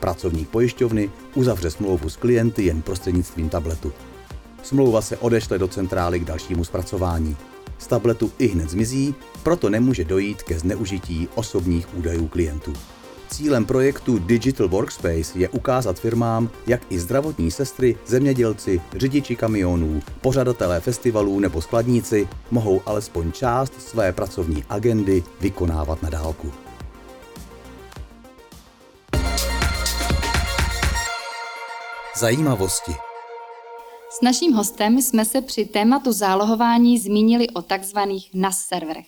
Pracovník 0.00 0.48
pojišťovny 0.48 1.10
uzavře 1.34 1.70
smlouvu 1.70 2.08
s 2.08 2.16
klienty 2.16 2.64
jen 2.64 2.82
prostřednictvím 2.82 3.48
tabletu. 3.48 3.92
Smlouva 4.62 5.00
se 5.00 5.16
odešle 5.16 5.58
do 5.58 5.68
centrály 5.68 6.20
k 6.20 6.24
dalšímu 6.24 6.64
zpracování. 6.64 7.36
Z 7.78 7.86
tabletu 7.86 8.32
i 8.38 8.46
hned 8.46 8.70
zmizí, 8.70 9.14
proto 9.42 9.70
nemůže 9.70 10.04
dojít 10.04 10.42
ke 10.42 10.58
zneužití 10.58 11.28
osobních 11.34 11.96
údajů 11.96 12.28
klientů. 12.28 12.72
Cílem 13.30 13.64
projektu 13.64 14.18
Digital 14.18 14.68
Workspace 14.68 15.38
je 15.38 15.48
ukázat 15.48 16.00
firmám, 16.00 16.50
jak 16.66 16.80
i 16.90 16.98
zdravotní 16.98 17.50
sestry, 17.50 17.96
zemědělci, 18.06 18.80
řidiči 18.96 19.36
kamionů, 19.36 20.02
pořadatelé 20.20 20.80
festivalů 20.80 21.40
nebo 21.40 21.62
skladníci 21.62 22.28
mohou 22.50 22.82
alespoň 22.86 23.32
část 23.32 23.82
své 23.82 24.12
pracovní 24.12 24.64
agendy 24.68 25.22
vykonávat 25.40 26.02
na 26.02 26.10
dálku. 26.10 26.52
Zajímavosti 32.16 33.07
S 34.18 34.20
naším 34.20 34.52
hostem 34.52 35.02
jsme 35.02 35.24
se 35.24 35.42
při 35.42 35.64
tématu 35.64 36.12
zálohování 36.12 36.98
zmínili 36.98 37.50
o 37.50 37.62
takzvaných 37.62 38.30
NAS 38.34 38.60
serverech. 38.60 39.06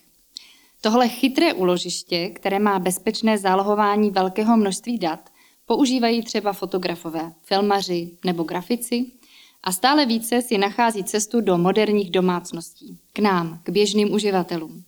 Tohle 0.81 1.09
chytré 1.09 1.53
uložiště, 1.53 2.29
které 2.29 2.59
má 2.59 2.79
bezpečné 2.79 3.39
zálohování 3.39 4.11
velkého 4.11 4.57
množství 4.57 4.99
dat, 4.99 5.31
používají 5.67 6.23
třeba 6.23 6.53
fotografové, 6.53 7.33
filmaři 7.43 8.11
nebo 8.25 8.43
grafici 8.43 9.07
a 9.63 9.73
stále 9.73 10.07
více 10.07 10.43
si 10.43 10.59
nachází 10.59 11.05
cestu 11.05 11.41
do 11.41 11.59
moderních 11.59 12.11
domácností, 12.11 12.99
k 13.13 13.19
nám, 13.19 13.61
k 13.63 13.71
běžným 13.71 14.13
uživatelům. 14.13 14.85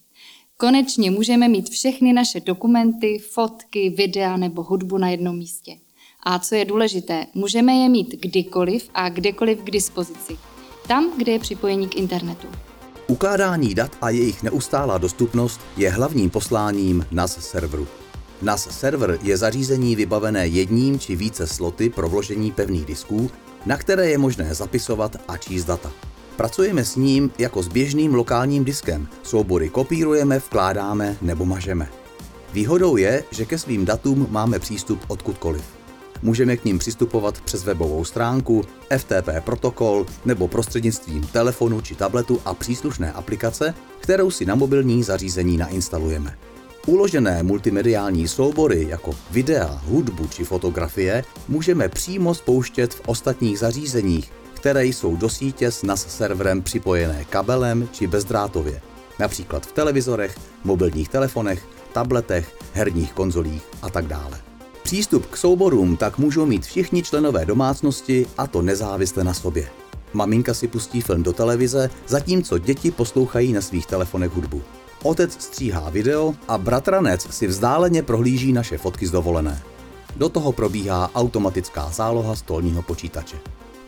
Konečně 0.56 1.10
můžeme 1.10 1.48
mít 1.48 1.68
všechny 1.68 2.12
naše 2.12 2.40
dokumenty, 2.40 3.18
fotky, 3.18 3.90
videa 3.90 4.36
nebo 4.36 4.62
hudbu 4.62 4.98
na 4.98 5.08
jednom 5.08 5.38
místě. 5.38 5.78
A 6.22 6.38
co 6.38 6.54
je 6.54 6.64
důležité, 6.64 7.26
můžeme 7.34 7.72
je 7.72 7.88
mít 7.88 8.14
kdykoliv 8.20 8.88
a 8.94 9.08
kdekoliv 9.08 9.62
k 9.62 9.70
dispozici. 9.70 10.36
Tam, 10.88 11.12
kde 11.16 11.32
je 11.32 11.38
připojení 11.38 11.88
k 11.88 11.96
internetu. 11.96 12.46
Ukládání 13.06 13.74
dat 13.74 13.96
a 14.00 14.10
jejich 14.10 14.42
neustálá 14.42 14.98
dostupnost 14.98 15.60
je 15.76 15.90
hlavním 15.90 16.30
posláním 16.30 17.06
NAS 17.10 17.38
serveru. 17.40 17.88
NAS 18.42 18.68
server 18.70 19.18
je 19.22 19.36
zařízení 19.36 19.96
vybavené 19.96 20.46
jedním 20.46 20.98
či 20.98 21.16
více 21.16 21.46
sloty 21.46 21.90
pro 21.90 22.08
vložení 22.08 22.52
pevných 22.52 22.84
disků, 22.84 23.30
na 23.66 23.76
které 23.76 24.10
je 24.10 24.18
možné 24.18 24.54
zapisovat 24.54 25.16
a 25.28 25.36
číst 25.36 25.64
data. 25.64 25.92
Pracujeme 26.36 26.84
s 26.84 26.96
ním 26.96 27.30
jako 27.38 27.62
s 27.62 27.68
běžným 27.68 28.14
lokálním 28.14 28.64
diskem. 28.64 29.08
Soubory 29.22 29.68
kopírujeme, 29.68 30.38
vkládáme 30.38 31.16
nebo 31.22 31.44
mažeme. 31.44 31.88
Výhodou 32.52 32.96
je, 32.96 33.24
že 33.30 33.44
ke 33.44 33.58
svým 33.58 33.84
datům 33.84 34.26
máme 34.30 34.58
přístup 34.58 35.00
odkudkoliv. 35.08 35.81
Můžeme 36.22 36.56
k 36.56 36.64
ním 36.64 36.78
přistupovat 36.78 37.40
přes 37.40 37.64
webovou 37.64 38.04
stránku, 38.04 38.64
FTP 38.98 39.28
protokol 39.44 40.06
nebo 40.24 40.48
prostřednictvím 40.48 41.26
telefonu 41.26 41.80
či 41.80 41.94
tabletu 41.94 42.40
a 42.44 42.54
příslušné 42.54 43.12
aplikace, 43.12 43.74
kterou 44.00 44.30
si 44.30 44.46
na 44.46 44.54
mobilní 44.54 45.02
zařízení 45.02 45.56
nainstalujeme. 45.56 46.38
Uložené 46.86 47.42
multimediální 47.42 48.28
soubory 48.28 48.86
jako 48.88 49.10
videa, 49.30 49.80
hudbu 49.84 50.26
či 50.26 50.44
fotografie 50.44 51.24
můžeme 51.48 51.88
přímo 51.88 52.34
spouštět 52.34 52.94
v 52.94 53.02
ostatních 53.06 53.58
zařízeních, 53.58 54.32
které 54.54 54.86
jsou 54.86 55.16
do 55.16 55.28
sítě 55.28 55.70
s 55.70 55.82
NAS 55.82 56.16
serverem 56.16 56.62
připojené 56.62 57.24
kabelem 57.24 57.88
či 57.92 58.06
bezdrátově, 58.06 58.80
například 59.18 59.66
v 59.66 59.72
televizorech, 59.72 60.38
mobilních 60.64 61.08
telefonech, 61.08 61.66
tabletech, 61.92 62.56
herních 62.72 63.12
konzolích 63.12 63.62
a 63.82 63.90
tak 63.90 64.06
dále. 64.06 64.51
Přístup 64.82 65.26
k 65.26 65.36
souborům 65.36 65.96
tak 65.96 66.18
můžou 66.18 66.46
mít 66.46 66.66
všichni 66.66 67.02
členové 67.02 67.44
domácnosti 67.44 68.26
a 68.38 68.46
to 68.46 68.62
nezávisle 68.62 69.24
na 69.24 69.34
sobě. 69.34 69.68
Maminka 70.12 70.54
si 70.54 70.68
pustí 70.68 71.00
film 71.00 71.22
do 71.22 71.32
televize, 71.32 71.90
zatímco 72.06 72.58
děti 72.58 72.90
poslouchají 72.90 73.52
na 73.52 73.60
svých 73.60 73.86
telefonech 73.86 74.32
hudbu. 74.32 74.62
Otec 75.02 75.32
stříhá 75.32 75.90
video 75.90 76.34
a 76.48 76.58
bratranec 76.58 77.34
si 77.34 77.46
vzdáleně 77.46 78.02
prohlíží 78.02 78.52
naše 78.52 78.78
fotky 78.78 79.06
z 79.06 79.10
dovolené. 79.10 79.62
Do 80.16 80.28
toho 80.28 80.52
probíhá 80.52 81.10
automatická 81.14 81.90
záloha 81.90 82.36
stolního 82.36 82.82
počítače. 82.82 83.36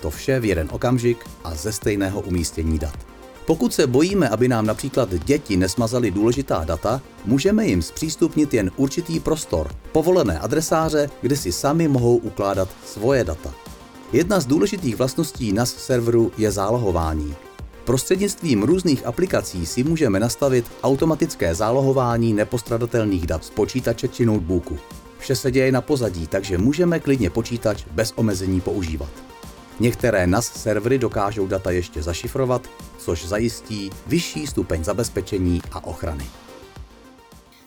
To 0.00 0.10
vše 0.10 0.40
v 0.40 0.44
jeden 0.44 0.68
okamžik 0.72 1.24
a 1.44 1.54
ze 1.54 1.72
stejného 1.72 2.20
umístění 2.20 2.78
dat. 2.78 3.13
Pokud 3.46 3.74
se 3.74 3.86
bojíme, 3.86 4.28
aby 4.28 4.48
nám 4.48 4.66
například 4.66 5.14
děti 5.14 5.56
nesmazaly 5.56 6.10
důležitá 6.10 6.64
data, 6.64 7.00
můžeme 7.24 7.66
jim 7.66 7.82
zpřístupnit 7.82 8.54
jen 8.54 8.70
určitý 8.76 9.20
prostor, 9.20 9.70
povolené 9.92 10.38
adresáře, 10.38 11.10
kde 11.20 11.36
si 11.36 11.52
sami 11.52 11.88
mohou 11.88 12.16
ukládat 12.16 12.68
svoje 12.86 13.24
data. 13.24 13.54
Jedna 14.12 14.40
z 14.40 14.46
důležitých 14.46 14.96
vlastností 14.96 15.52
NAS 15.52 15.74
serveru 15.74 16.32
je 16.38 16.50
zálohování. 16.50 17.34
Prostřednictvím 17.84 18.62
různých 18.62 19.06
aplikací 19.06 19.66
si 19.66 19.84
můžeme 19.84 20.20
nastavit 20.20 20.64
automatické 20.82 21.54
zálohování 21.54 22.32
nepostradatelných 22.32 23.26
dat 23.26 23.44
z 23.44 23.50
počítače 23.50 24.08
či 24.08 24.26
notebooku. 24.26 24.78
Vše 25.18 25.36
se 25.36 25.50
děje 25.50 25.72
na 25.72 25.80
pozadí, 25.80 26.26
takže 26.26 26.58
můžeme 26.58 27.00
klidně 27.00 27.30
počítač 27.30 27.84
bez 27.90 28.12
omezení 28.16 28.60
používat. 28.60 29.33
Některé 29.80 30.26
NAS 30.26 30.46
servery 30.46 30.98
dokážou 30.98 31.46
data 31.46 31.70
ještě 31.70 32.02
zašifrovat, 32.02 32.70
což 32.98 33.26
zajistí 33.26 33.90
vyšší 34.06 34.46
stupeň 34.46 34.84
zabezpečení 34.84 35.62
a 35.72 35.84
ochrany. 35.84 36.24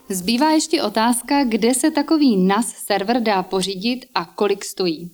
Zbývá 0.10 0.52
ještě 0.52 0.84
otázka, 0.84 1.44
kde 1.44 1.74
se 1.74 1.92
takový 1.92 2.38
NAS 2.38 2.68
server 2.68 3.22
dá 3.22 3.44
pořídit 3.44 4.06
a 4.16 4.26
kolik 4.26 4.66
stojí. 4.66 5.12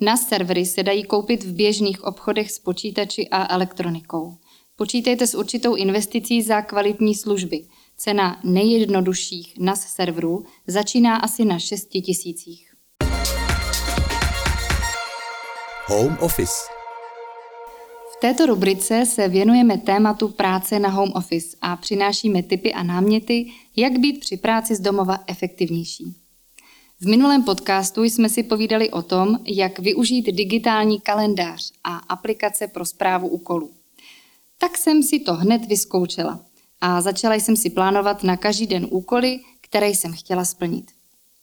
NAS 0.00 0.28
servery 0.28 0.66
se 0.66 0.82
dají 0.82 1.04
koupit 1.04 1.44
v 1.44 1.52
běžných 1.52 2.04
obchodech 2.04 2.50
s 2.50 2.58
počítači 2.58 3.28
a 3.30 3.54
elektronikou. 3.54 4.34
Počítejte 4.76 5.26
s 5.26 5.34
určitou 5.34 5.74
investicí 5.74 6.42
za 6.42 6.62
kvalitní 6.62 7.14
služby. 7.14 7.64
Cena 7.96 8.40
nejjednodušších 8.44 9.58
NAS 9.58 9.80
serverů 9.80 10.44
začíná 10.66 11.16
asi 11.16 11.44
na 11.44 11.58
6 11.58 11.88
tisících. 11.88 12.69
Home 15.90 16.16
Office 16.20 16.52
V 18.12 18.20
této 18.20 18.46
rubrice 18.46 19.06
se 19.06 19.28
věnujeme 19.28 19.78
tématu 19.78 20.28
práce 20.28 20.78
na 20.78 20.88
home 20.88 21.12
office 21.14 21.56
a 21.60 21.76
přinášíme 21.76 22.42
tipy 22.42 22.72
a 22.72 22.82
náměty, 22.82 23.46
jak 23.76 23.98
být 23.98 24.20
při 24.20 24.36
práci 24.36 24.74
z 24.76 24.80
domova 24.80 25.18
efektivnější. 25.26 26.14
V 27.00 27.06
minulém 27.06 27.42
podcastu 27.42 28.02
jsme 28.02 28.28
si 28.28 28.42
povídali 28.42 28.90
o 28.90 29.02
tom, 29.02 29.38
jak 29.44 29.78
využít 29.78 30.26
digitální 30.26 31.00
kalendář 31.00 31.72
a 31.84 31.96
aplikace 31.96 32.66
pro 32.66 32.84
zprávu 32.84 33.28
úkolů. 33.28 33.70
Tak 34.58 34.78
jsem 34.78 35.02
si 35.02 35.20
to 35.20 35.34
hned 35.34 35.64
vyzkoušela 35.66 36.40
a 36.80 37.00
začala 37.00 37.34
jsem 37.34 37.56
si 37.56 37.70
plánovat 37.70 38.24
na 38.24 38.36
každý 38.36 38.66
den 38.66 38.86
úkoly, 38.90 39.40
které 39.60 39.88
jsem 39.88 40.12
chtěla 40.12 40.44
splnit. 40.44 40.90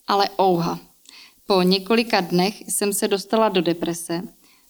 Ale 0.08 0.30
ouha, 0.42 0.80
po 1.48 1.62
několika 1.62 2.22
dnech 2.22 2.62
jsem 2.62 2.94
se 2.94 3.08
dostala 3.08 3.50
do 3.50 3.62
deprese, 3.62 4.22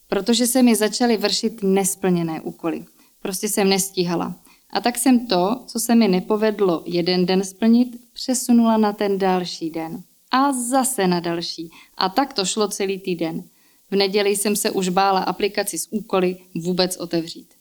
protože 0.08 0.47
se 0.47 0.64
mi 0.64 0.76
začaly 0.76 1.18
vršit 1.18 1.64
nesplněné 1.64 2.41
úkoly. 2.41 2.86
Prostě 3.22 3.49
jsem 3.49 3.70
nestíhala. 3.70 4.36
A 4.70 4.82
tak 4.82 4.97
jsem 4.97 5.28
to, 5.28 5.64
co 5.68 5.80
se 5.80 5.95
mi 5.95 6.08
nepovedlo 6.08 6.84
jeden 6.86 7.26
den 7.26 7.43
splnit, 7.43 7.88
přesunula 8.14 8.78
na 8.78 8.93
ten 8.93 9.18
další 9.18 9.70
den. 9.70 10.03
A 10.32 10.53
zase 10.53 11.08
na 11.08 11.20
další. 11.20 11.70
A 11.97 12.10
tak 12.10 12.34
to 12.34 12.45
šlo 12.45 12.68
celý 12.68 12.99
týden. 12.99 13.43
V 13.91 13.95
neděli 13.95 14.30
jsem 14.30 14.55
se 14.55 14.72
už 14.72 14.89
bála 14.89 15.20
aplikaci 15.20 15.80
s 15.80 15.88
úkoly 15.91 16.38
vůbec 16.55 16.97
otevřít. 16.97 17.53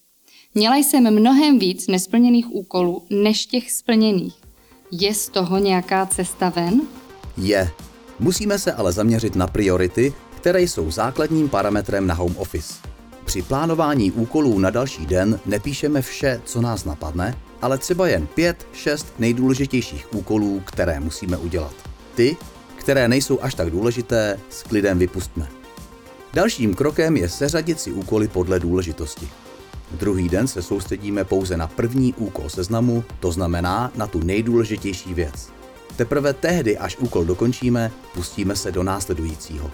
Měla 0.55 0.77
jsem 0.77 1.15
mnohem 1.15 1.59
víc 1.59 1.87
nesplněných 1.87 2.55
úkolů 2.55 3.07
než 3.11 3.47
těch 3.47 3.73
splněných. 3.73 4.35
Je 4.93 5.15
z 5.15 5.29
toho 5.29 5.59
nějaká 5.59 6.07
cesta 6.07 6.49
ven? 6.49 6.81
Je. 7.37 7.71
Musíme 8.21 8.59
se 8.59 8.73
ale 8.73 8.93
zaměřit 8.93 9.37
na 9.37 9.47
priority, 9.47 10.15
které 10.47 10.63
jsou 10.63 10.91
základním 10.91 11.49
parametrem 11.49 12.07
na 12.07 12.15
home 12.15 12.37
office. 12.37 12.75
Při 13.25 13.43
plánování 13.43 14.13
úkolů 14.13 14.59
na 14.59 14.71
další 14.71 15.07
den 15.07 15.41
nepíšeme 15.47 16.03
vše, 16.03 16.41
co 16.45 16.61
nás 16.61 16.85
napadne, 16.85 17.37
ale 17.63 17.79
třeba 17.79 18.09
jen 18.09 18.27
pět, 18.27 18.67
šest 18.73 19.07
nejdůležitějších 19.19 20.15
úkolů, 20.15 20.63
které 20.65 21.01
musíme 21.01 21.37
udělat. 21.37 21.75
Ty, 22.15 22.37
které 22.77 23.09
nejsou 23.09 23.39
až 23.43 23.55
tak 23.55 23.71
důležité, 23.71 24.41
s 24.51 24.63
klidem 24.63 24.99
vypustme. 24.99 25.49
Dalším 26.35 26.75
krokem 26.75 27.17
je 27.17 27.29
seřadit 27.29 27.81
si 27.81 27.93
úkoly 27.93 28.29
podle 28.29 28.61
důležitosti. 28.61 29.29
Druhý 29.91 30.29
den 30.29 30.47
se 30.47 30.63
soustředíme 30.63 31.25
pouze 31.25 31.57
na 31.57 31.67
první 31.67 32.15
úkol 32.15 32.49
seznamu, 32.49 33.05
to 33.21 33.33
znamená 33.33 33.93
na 33.97 34.07
tu 34.07 34.21
nejdůležitější 34.21 35.15
věc. 35.15 35.49
Teprve 35.97 36.33
tehdy, 36.33 36.79
až 36.79 36.97
úkol 36.97 37.25
dokončíme, 37.25 37.93
pustíme 38.15 38.57
se 38.57 38.73
do 38.73 38.83
následujícího. 38.83 39.71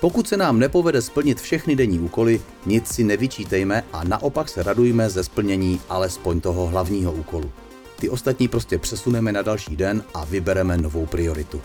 Pokud 0.00 0.28
se 0.28 0.36
nám 0.36 0.58
nepovede 0.58 1.02
splnit 1.02 1.40
všechny 1.40 1.76
denní 1.76 1.98
úkoly, 1.98 2.40
nic 2.66 2.86
si 2.86 3.04
nevyčítejme 3.04 3.84
a 3.92 4.04
naopak 4.04 4.48
se 4.48 4.62
radujme 4.62 5.10
ze 5.10 5.24
splnění 5.24 5.80
alespoň 5.88 6.40
toho 6.40 6.66
hlavního 6.66 7.12
úkolu. 7.12 7.52
Ty 8.00 8.10
ostatní 8.10 8.48
prostě 8.48 8.78
přesuneme 8.78 9.32
na 9.32 9.42
další 9.42 9.76
den 9.76 10.04
a 10.14 10.24
vybereme 10.24 10.76
novou 10.76 11.06
prioritu. 11.06 11.60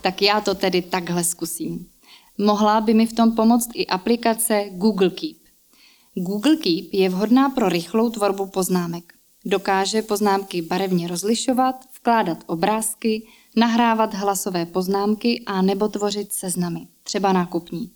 Tak 0.00 0.22
já 0.22 0.40
to 0.40 0.54
tedy 0.54 0.82
takhle 0.82 1.24
zkusím. 1.24 1.86
Mohla 2.38 2.80
by 2.80 2.94
mi 2.94 3.06
v 3.06 3.12
tom 3.12 3.32
pomoct 3.32 3.68
i 3.74 3.86
aplikace 3.86 4.64
Google 4.70 5.10
Keep. 5.10 5.36
Google 6.14 6.56
Keep 6.56 6.84
je 6.92 7.08
vhodná 7.08 7.48
pro 7.48 7.68
rychlou 7.68 8.10
tvorbu 8.10 8.46
poznámek. 8.46 9.13
Dokáže 9.46 10.02
poznámky 10.02 10.62
barevně 10.62 11.08
rozlišovat, 11.08 11.76
vkládat 11.96 12.38
obrázky, 12.46 13.26
nahrávat 13.56 14.14
hlasové 14.14 14.66
poznámky 14.66 15.42
a 15.46 15.62
nebo 15.62 15.88
tvořit 15.88 16.32
seznamy, 16.32 16.86
třeba 17.02 17.32
nákupní. 17.32 17.90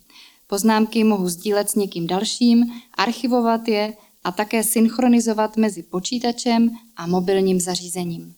Poznámky 0.47 1.03
mohu 1.03 1.29
sdílet 1.29 1.69
s 1.69 1.75
někým 1.75 2.07
dalším, 2.07 2.65
archivovat 2.97 3.67
je 3.67 3.93
a 4.23 4.31
také 4.31 4.63
synchronizovat 4.63 5.57
mezi 5.57 5.83
počítačem 5.83 6.69
a 6.95 7.07
mobilním 7.07 7.59
zařízením. 7.59 8.33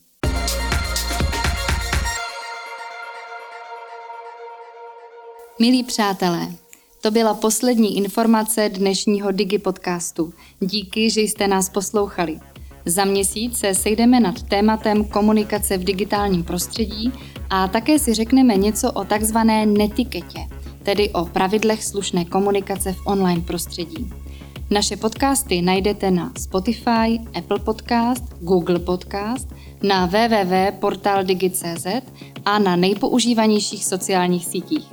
Milí 5.59 5.83
přátelé, 5.83 6.55
to 7.01 7.11
byla 7.11 7.33
poslední 7.33 7.97
informace 7.97 8.69
dnešního 8.69 9.31
Digi 9.31 9.59
podcastu. 9.59 10.33
Díky, 10.59 11.09
že 11.09 11.21
jste 11.21 11.47
nás 11.47 11.69
poslouchali. 11.69 12.39
Za 12.85 13.05
měsíc 13.05 13.57
se 13.57 13.75
sejdeme 13.75 14.19
nad 14.19 14.43
tématem 14.43 15.03
komunikace 15.03 15.77
v 15.77 15.83
digitálním 15.83 16.43
prostředí 16.43 17.11
a 17.49 17.67
také 17.67 17.99
si 17.99 18.13
řekneme 18.13 18.55
něco 18.55 18.91
o 18.91 19.03
takzvané 19.03 19.65
netiketě, 19.65 20.39
tedy 20.83 21.09
o 21.09 21.25
pravidlech 21.25 21.83
slušné 21.83 22.25
komunikace 22.25 22.93
v 22.93 23.07
online 23.07 23.41
prostředí. 23.41 24.09
Naše 24.69 24.97
podcasty 24.97 25.61
najdete 25.61 26.11
na 26.11 26.31
Spotify, 26.37 27.19
Apple 27.37 27.59
Podcast, 27.59 28.23
Google 28.39 28.79
Podcast, 28.79 29.47
na 29.83 30.05
www.portaldigi.cz 30.05 31.87
a 32.45 32.59
na 32.59 32.75
nejpoužívanějších 32.75 33.85
sociálních 33.85 34.45
sítích. 34.45 34.85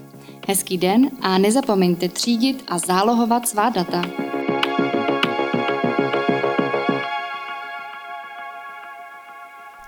Hezký 0.49 0.79
den 0.79 1.11
a 1.21 1.39
nezapomeňte 1.39 2.09
třídit 2.09 2.65
a 2.69 2.79
zálohovat 2.79 3.49
svá 3.49 3.69
data. 3.69 4.03